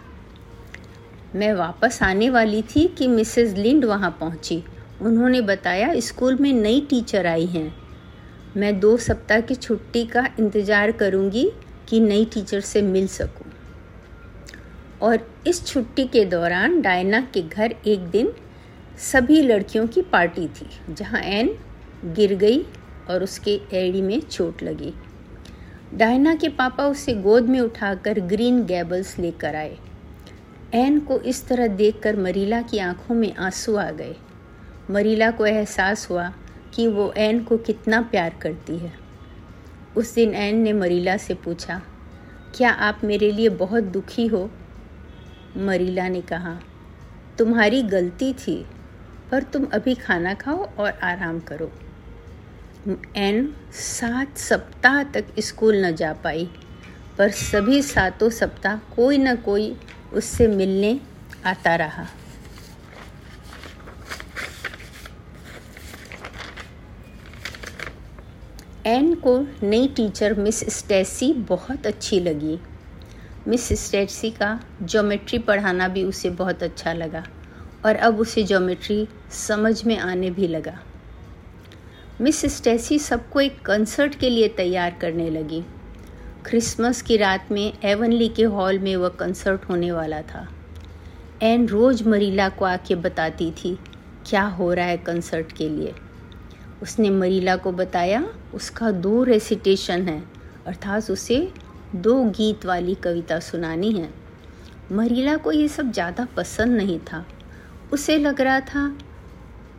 मैं 1.35 1.53
वापस 1.55 1.99
आने 2.03 2.31
वाली 2.31 2.63
थी 2.63 2.87
कि 2.89 3.09
मिसेस 3.09 3.55
लिंड 3.55 3.85
वहाँ 3.85 4.11
पहुँची। 4.21 4.63
उन्होंने 5.03 5.41
बताया, 5.41 6.01
स्कूल 6.01 6.39
में 6.41 6.53
नई 6.53 6.81
टीचर 6.81 7.27
आई 7.27 7.47
हैं। 7.47 7.75
मैं 8.57 8.79
दो 8.81 8.97
सप्ताह 8.97 9.41
की 9.41 9.55
छुट्टी 9.55 10.05
का 10.07 10.27
इंतज़ार 10.41 10.93
करूँगी 10.93 11.51
कि 11.89 12.01
नई 12.01 12.25
टीचर 12.25 12.61
से 12.61 12.83
मिल 12.83 13.07
सकूँ। 13.07 13.53
और 15.03 15.29
इस 15.47 15.67
छुट्टी 15.67 16.05
के 16.05 16.25
दौरान 16.25 16.81
डायना 16.83 17.21
के 17.35 17.43
घर 17.43 17.75
एक 17.87 18.07
दिन 18.07 18.33
सभी 18.97 19.41
लड़कियों 19.43 19.87
की 19.87 20.03
पार्टी 20.03 20.47
थी, 20.49 20.95
जहाँ 20.95 21.21
एन 21.21 21.49
गिर 22.05 22.35
गई 22.35 22.61
और 23.11 23.23
उसके 23.23 23.61
एड़ी 23.73 24.03
में 24.03 24.21
चोट 24.21 24.63
लगी। 24.63 24.93
डायना 25.95 26.35
के 26.35 26.49
पापा 26.49 26.87
उसे 26.87 27.15
गोद 27.15 27.49
में 27.49 27.61
उठाकर 27.61 28.21
ग्रीन 28.21 28.65
गैबल्स 28.65 29.19
लेकर 29.19 29.57
आए। 29.57 29.77
एन 30.75 30.99
को 31.01 31.19
इस 31.21 31.47
तरह 31.49 31.67
देखकर 31.67 32.17
मरीला 32.17 32.61
की 32.63 32.79
आँखों 32.79 33.15
में 33.15 33.35
आँसू 33.37 33.75
आ 33.77 33.91
गए। 33.91 34.15
मरीला 34.91 35.31
को 35.31 35.47
एहसास 35.47 36.11
हुआ 36.11 36.33
कि 36.75 36.87
वो 36.87 37.13
एन 37.17 37.43
को 37.45 37.57
कितना 37.57 38.01
प्यार 38.01 38.37
करती 38.43 38.79
है। 38.79 38.93
उस 39.97 40.15
दिन 40.15 40.35
एन 40.35 40.57
ने 40.57 40.73
मरीला 40.73 41.17
से 41.17 41.35
पूछा, 41.35 41.83
क्या 42.57 42.71
आप 42.71 43.01
मेरे 43.05 43.31
लिए 43.33 43.49
बहुत 43.49 43.85
दुखी 43.85 44.27
हो? 44.27 44.51
मरीला 45.57 46.09
ने 46.09 46.21
कहा, 46.21 46.59
तुम्हारी 47.39 47.83
गलती 47.83 48.33
थी। 48.33 48.65
पर 49.31 49.43
तुम 49.43 49.65
अभी 49.73 49.95
खाना 49.95 50.35
खाओ 50.35 50.69
और 50.79 50.99
आराम 51.03 51.41
करो। 51.41 51.71
एन 53.17 53.49
सात 53.73 54.39
सप्ताह 54.39 55.03
तक 55.05 55.41
स्कूल 55.41 55.85
न 55.85 55.95
जा 55.95 56.13
पाई, 56.25 56.49
पर 57.19 57.31
सभी 57.31 57.81
सातों 57.83 58.31
सप्ताह 58.31 58.77
कोई 58.95 59.19
न 59.19 59.35
कोई 59.37 59.75
उससे 60.13 60.47
मिलने 60.49 60.99
आता 61.45 61.75
रहा। 61.77 62.07
एन 68.87 69.15
को 69.17 69.39
नई 69.63 69.89
टीचर 69.89 70.35
मिस 70.35 70.61
स्टेसी 70.77 71.33
बहुत 71.49 71.87
अच्छी 71.87 72.21
लगी। 72.21 72.59
मिस 73.49 73.69
स्टेसी 73.81 74.31
का 74.31 74.59
ज्योमेट्री 74.83 75.39
पढ़ाना 75.39 75.89
भी 75.89 76.05
उसे 76.05 76.31
बहुत 76.33 76.63
अच्छा 76.63 76.93
लगा। 76.93 77.25
और 77.87 77.97
अब 77.97 78.21
उसे 78.21 78.43
ज्योमेट्री 78.43 79.07
समझ 79.31 79.85
में 79.85 79.99
आने 79.99 80.31
भी 80.31 80.47
लगा। 80.49 80.79
मिस 82.21 82.41
स्टेसी 82.47 82.99
सबको 82.99 83.41
एक 83.41 83.61
कंसर्ट 83.61 84.15
के 84.15 84.31
लिए 84.31 84.49
तैयार 84.49 84.97
करने 85.01 85.31
लगी। 85.31 85.65
क्रिसमस 86.45 87.03
की 87.03 87.17
रात 87.17 87.53
में 87.53 87.73
एवनली 87.85 88.29
के 88.29 88.45
हॉल 88.45 88.79
में 88.79 88.97
वह 88.97 89.09
कंसर्ट 89.09 89.65
होने 89.65 89.93
वाला 89.93 90.21
था। 90.23 90.47
एन 91.43 91.67
रोज़ 91.69 92.09
मरीला 92.09 92.49
को 92.49 92.65
आके 92.65 92.95
बताती 92.95 93.51
थी, 93.51 93.79
क्या 94.27 94.43
हो 94.43 94.73
रहा 94.73 94.87
है 94.87 94.97
कंसर्ट 94.97 95.53
के 95.53 95.69
लिए? 95.69 95.95
उसने 96.83 97.11
मरीला 97.11 97.57
को 97.57 97.73
बताया, 97.73 98.25
उसका 98.55 98.91
दो 98.91 99.23
रेसिटेशन 99.25 100.09
है, 100.09 100.23
अर्थात 100.67 101.11
उसे 101.11 101.53
दो 101.95 102.23
गीत 102.25 102.67
वाली 102.67 102.95
कविता 102.95 103.39
सुनानी 103.39 103.93
है। 103.93 104.09
मरीला 104.93 105.37
को 105.37 105.53
ये 105.53 105.69
सब 105.69 105.93
ज़्यादा 105.93 106.27
पसंद 106.37 106.77
नहीं 106.77 106.99
था। 107.01 107.25
उसे 107.93 108.19
लग 108.19 108.41
रहा 108.41 108.61
था, 108.61 108.99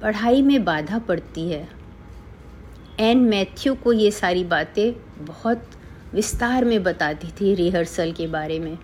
पढ़ाई 0.01 0.41
में 0.41 0.65
बाधा 0.65 0.99
पड़ती 0.99 1.49
है। 1.49 1.69
एन 2.99 3.17
मैथ्यू 3.17 3.75
को 3.75 3.93
ये 3.93 4.11
सारी 4.11 4.43
बातें 4.43 4.93
बहुत 5.25 5.69
विस्तार 6.13 6.65
में 6.65 6.83
बताती 6.83 7.27
थी 7.27 7.55
रिहर्सल 7.55 8.11
के 8.11 8.27
बारे 8.27 8.59
में। 8.59 8.77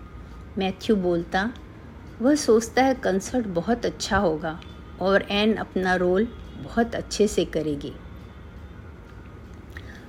मैथ्यू 0.58 0.96
बोलता, 0.96 1.50
वह 2.22 2.34
सोचता 2.34 2.82
है 2.82 2.94
कंसर्ट 2.94 3.46
बहुत 3.46 3.86
अच्छा 3.86 4.16
होगा 4.16 4.60
और 5.00 5.26
एन 5.30 5.54
अपना 5.54 5.94
रोल 5.94 6.28
बहुत 6.62 6.94
अच्छे 6.94 7.28
से 7.28 7.44
करेगी। 7.44 7.92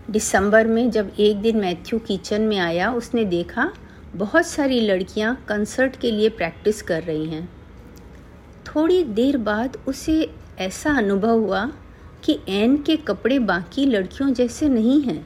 दिसंबर 0.10 0.67
में 0.67 0.91
जब 0.91 1.12
एक 1.19 1.41
दिन 1.41 1.58
मैथ्यू 1.58 1.99
किचन 1.99 2.41
में 2.41 2.58
आया, 2.58 2.91
उसने 2.93 3.25
देखा, 3.25 3.73
बहुत 4.15 4.45
सारी 4.45 4.80
लड़कियाँ 4.80 5.45
कंसर्ट 5.47 5.95
के 5.95 6.12
लिए 6.12 6.30
प्रैक्टिस 6.30 6.82
कर 6.82 7.04
रही 7.04 7.25
हैं। 7.25 7.55
थोड़ी 8.67 9.04
देर 9.04 9.38
बाद 9.38 9.78
उसे 9.88 10.30
ऐसा 10.60 10.97
अनुभव 10.97 11.39
हुआ 11.39 11.65
कि 12.23 12.39
एन 12.49 12.78
के 12.78 12.95
कपड़े 12.97 13.39
बाकी 13.39 13.86
लड़कियों 13.86 14.34
जैसे 14.34 14.69
नहीं 14.69 15.01
हैं। 15.01 15.25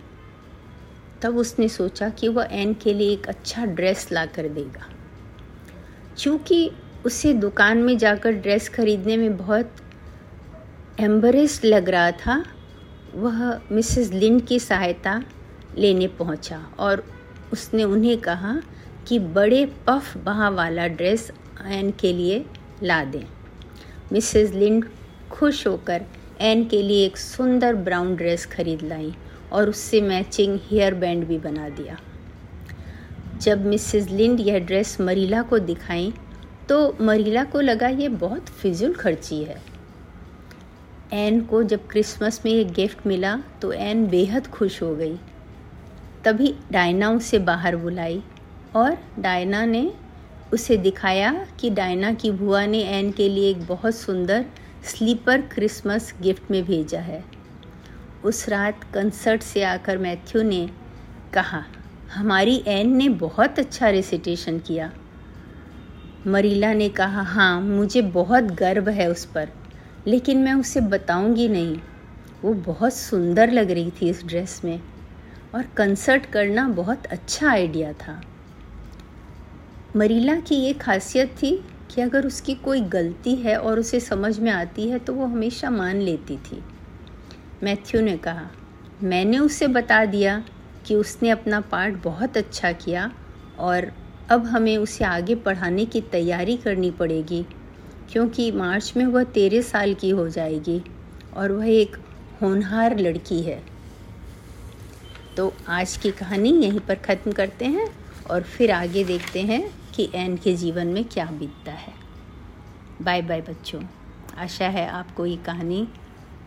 तब 1.22 1.38
उसने 1.38 1.68
सोचा 1.70 2.10
कि 2.10 2.28
वह 2.28 2.48
एन 2.52 2.74
के 2.74 2.94
लिए 2.94 3.12
एक 3.12 3.28
अच्छा 3.28 3.66
ड्रेस 3.66 4.12
ला 4.12 4.26
कर 4.26 4.48
देगा। 4.48 4.90
चूँकि 6.18 6.72
उसे 7.06 7.34
दुकान 7.34 7.78
में 7.78 7.98
जाकर 7.98 8.32
ड्रेस 8.32 8.70
खरीदने 8.70 9.18
में 9.18 9.38
बहुत 9.38 9.72
एम्बरेस 11.00 11.62
लग 11.66 11.90
रहा 11.90 12.12
था, 12.12 12.44
वह 13.16 13.60
मिसेस 13.72 14.12
लिंड 14.12 14.46
की 14.48 14.60
सहायता 14.60 15.22
लेने 15.78 16.08
पहुँचा 16.08 16.66
और 16.80 17.04
उसने 17.54 17.84
उन्हें 17.84 18.18
कहा 18.18 18.56
कि 19.08 19.20
बड़े 19.20 19.66
पफ 19.88 20.18
बाह 20.18 20.48
वाला 20.50 20.88
ड्रेस 20.88 21.32
एन 21.66 21.92
के 21.92 22.14
लिए 22.14 22.46
ला 22.84 23.04
दें। 23.06 23.26
मिसेस 24.12 24.52
लिंड 24.52 24.86
खुश 25.32 25.66
होकर 25.68 26.06
एन 26.42 26.64
के 26.66 26.82
लिए 26.82 27.06
एक 27.06 27.18
सुंदर 27.18 27.76
ब्राउन 27.76 28.16
ड्रेस 28.16 28.46
खरीद 28.46 28.82
लाई 28.82 29.14
और 29.54 29.70
उससे 29.70 30.02
मैचिंग 30.02 30.60
हेयर 30.64 30.94
बैंड 30.94 31.26
भी 31.28 31.38
बना 31.38 31.70
दिया। 31.70 31.98
जब 33.42 33.66
मिसेस 33.66 34.10
लिंड 34.10 34.40
यह 34.40 34.60
ड्रेस 34.60 35.00
मरीला 35.02 35.42
को 35.42 35.60
दिखाई 35.60 36.14
तो 36.70 36.96
मरीला 37.02 37.44
को 37.44 37.62
लगा 37.62 37.88
ये 37.88 38.08
बहुत 38.10 38.50
फिजूल 38.52 38.94
खर्ची 38.94 39.44
है। 39.44 39.62
एन 41.14 41.40
को 41.42 41.62
जब 41.64 41.88
क्रिसमस 41.88 42.42
में 42.46 42.52
ये 42.52 42.64
गिफ्ट 42.66 43.06
मिला 43.08 43.36
तो 43.62 43.72
एन 43.72 44.06
बेहद 44.08 44.48
खुश 44.48 44.82
हो 44.82 44.96
गई। 44.96 45.18
तभी 46.24 46.54
डायना 46.72 47.10
उसे 47.12 47.40
बाहर 47.40 47.76
बुलाई 47.76 48.22
और 48.76 48.98
डायना 49.20 49.66
ने 49.66 49.92
उसे 50.54 50.78
दिखाया 50.78 51.32
कि 51.60 51.70
डायना 51.70 52.12
की 52.14 52.32
बुआ 52.32 52.66
ने 52.66 52.82
एन 52.90 53.12
के 53.12 53.28
लिए 53.30 53.50
एक 53.50 53.66
बहुत 53.66 53.96
सुंदर 53.96 54.46
स्लीपर 54.86 55.42
क्रिसमस 55.42 56.14
गिफ्ट 56.22 56.52
में 56.52 56.64
भेजा 56.66 57.00
है। 57.00 57.24
उस 58.24 58.48
रात 58.50 58.84
कंसर्ट 58.94 59.42
से 59.42 59.64
आकर 59.64 59.98
मैथ्यू 59.98 60.42
ने 60.44 60.70
कहा, 61.34 61.64
हमारी 62.14 62.64
एन 62.68 62.96
ने 62.98 63.10
बहुत 63.10 63.60
अच्छा 63.60 63.90
रेसिटेशन 63.90 64.60
किया। 64.60 64.92
मरीला 66.28 66.74
ने 66.74 66.90
कहा 66.90 67.22
हाँ 67.24 67.60
मुझे 67.62 68.02
बहुत 68.02 68.44
गर्व 68.56 68.90
है 68.90 69.10
उस 69.12 69.26
पर, 69.26 69.50
लेकिन 70.08 70.38
मैं 70.38 70.54
उसे 70.54 70.82
बताऊँगी 70.82 71.48
नहीं। 71.50 71.78
वो 72.44 72.54
बहुत 72.66 72.94
सुंदर 72.94 73.52
लग 73.52 73.72
रही 73.72 73.92
थी 73.92 74.10
इस 74.10 74.24
ड्रेस 74.26 74.62
में 74.66 74.80
और 75.56 75.66
कंसर्ट 75.78 76.26
करना 76.26 76.68
बहुत 76.68 77.06
अच्छा 77.06 77.50
आइडिया 77.50 77.94
था। 77.94 78.22
मरीला 79.96 80.36
की 80.38 80.56
ये 80.56 80.74
खासियत 80.74 81.36
थी 81.38 81.52
कि 81.92 82.02
अगर 82.02 82.26
उसकी 82.26 82.54
कोई 82.56 82.82
गलती 82.90 83.34
है 83.36 83.56
और 83.58 83.80
उसे 83.80 84.00
समझ 84.00 84.38
में 84.40 84.52
आती 84.52 84.88
है 84.90 85.00
तो 85.00 85.14
वो 85.14 85.26
हमेशा 85.26 85.70
मान 85.70 86.02
लेती 86.02 86.38
थी। 86.38 86.62
मैथ्यू 87.64 88.02
ने 88.02 88.16
कहा, 88.18 88.50
मैंने 89.04 89.40
उसे 89.40 89.68
बता 89.68 90.04
दिया 90.06 90.44
कि 90.86 90.96
उसने 90.96 91.30
अपना 91.30 91.62
पार्ट 91.62 91.96
बहुत 92.04 92.38
अच्छा 92.38 92.72
किया 92.74 93.12
और 93.60 93.92
अब 94.32 94.46
हमें 94.46 94.76
उसे 94.78 95.04
आगे 95.06 95.36
पढ़ाने 95.38 95.86
की 95.86 96.02
तैयारी 96.02 96.58
करनी 96.58 96.92
पड़ेगी, 96.92 97.46
क्योंकि 98.12 98.52
मार्च 98.52 98.94
में 98.98 99.06
वह 99.06 99.24
तेरह 99.24 99.62
साल 99.62 99.94
की 99.94 100.10
हो 100.10 100.28
जाएगी 100.30 100.82
और 101.34 101.52
वह 101.52 101.70
एक 101.70 101.98
होनहार 102.42 102.98
लड़की 103.00 103.42
है। 103.42 103.62
तो 105.38 105.54
आज 105.70 105.98
की 105.98 106.12
कहानी 106.12 106.50
यहीं 106.56 106.80
पर 106.80 106.96
ख़त्म 106.98 107.32
करते 107.32 107.66
हैं। 107.68 107.88
और 108.32 108.44
फिर 108.44 108.72
आगे 108.72 109.04
देखते 109.04 109.42
हैं 109.42 109.92
कि 109.96 110.10
एन 110.16 110.38
के 110.38 110.56
जीवन 110.56 110.88
में 110.88 111.04
क्या 111.06 111.26
बीतता 111.26 111.72
है। 111.72 111.94
बाय 113.02 113.22
बाय 113.22 113.42
बच्चों। 113.42 113.82
आशा 114.38 114.68
है 114.68 114.88
आपको 114.88 115.26
ये 115.26 115.38
कहानी 115.38 115.88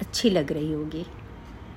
अच्छी 0.01 0.31
लग 0.31 0.53
रही 0.53 0.73
होगी। 0.73 1.07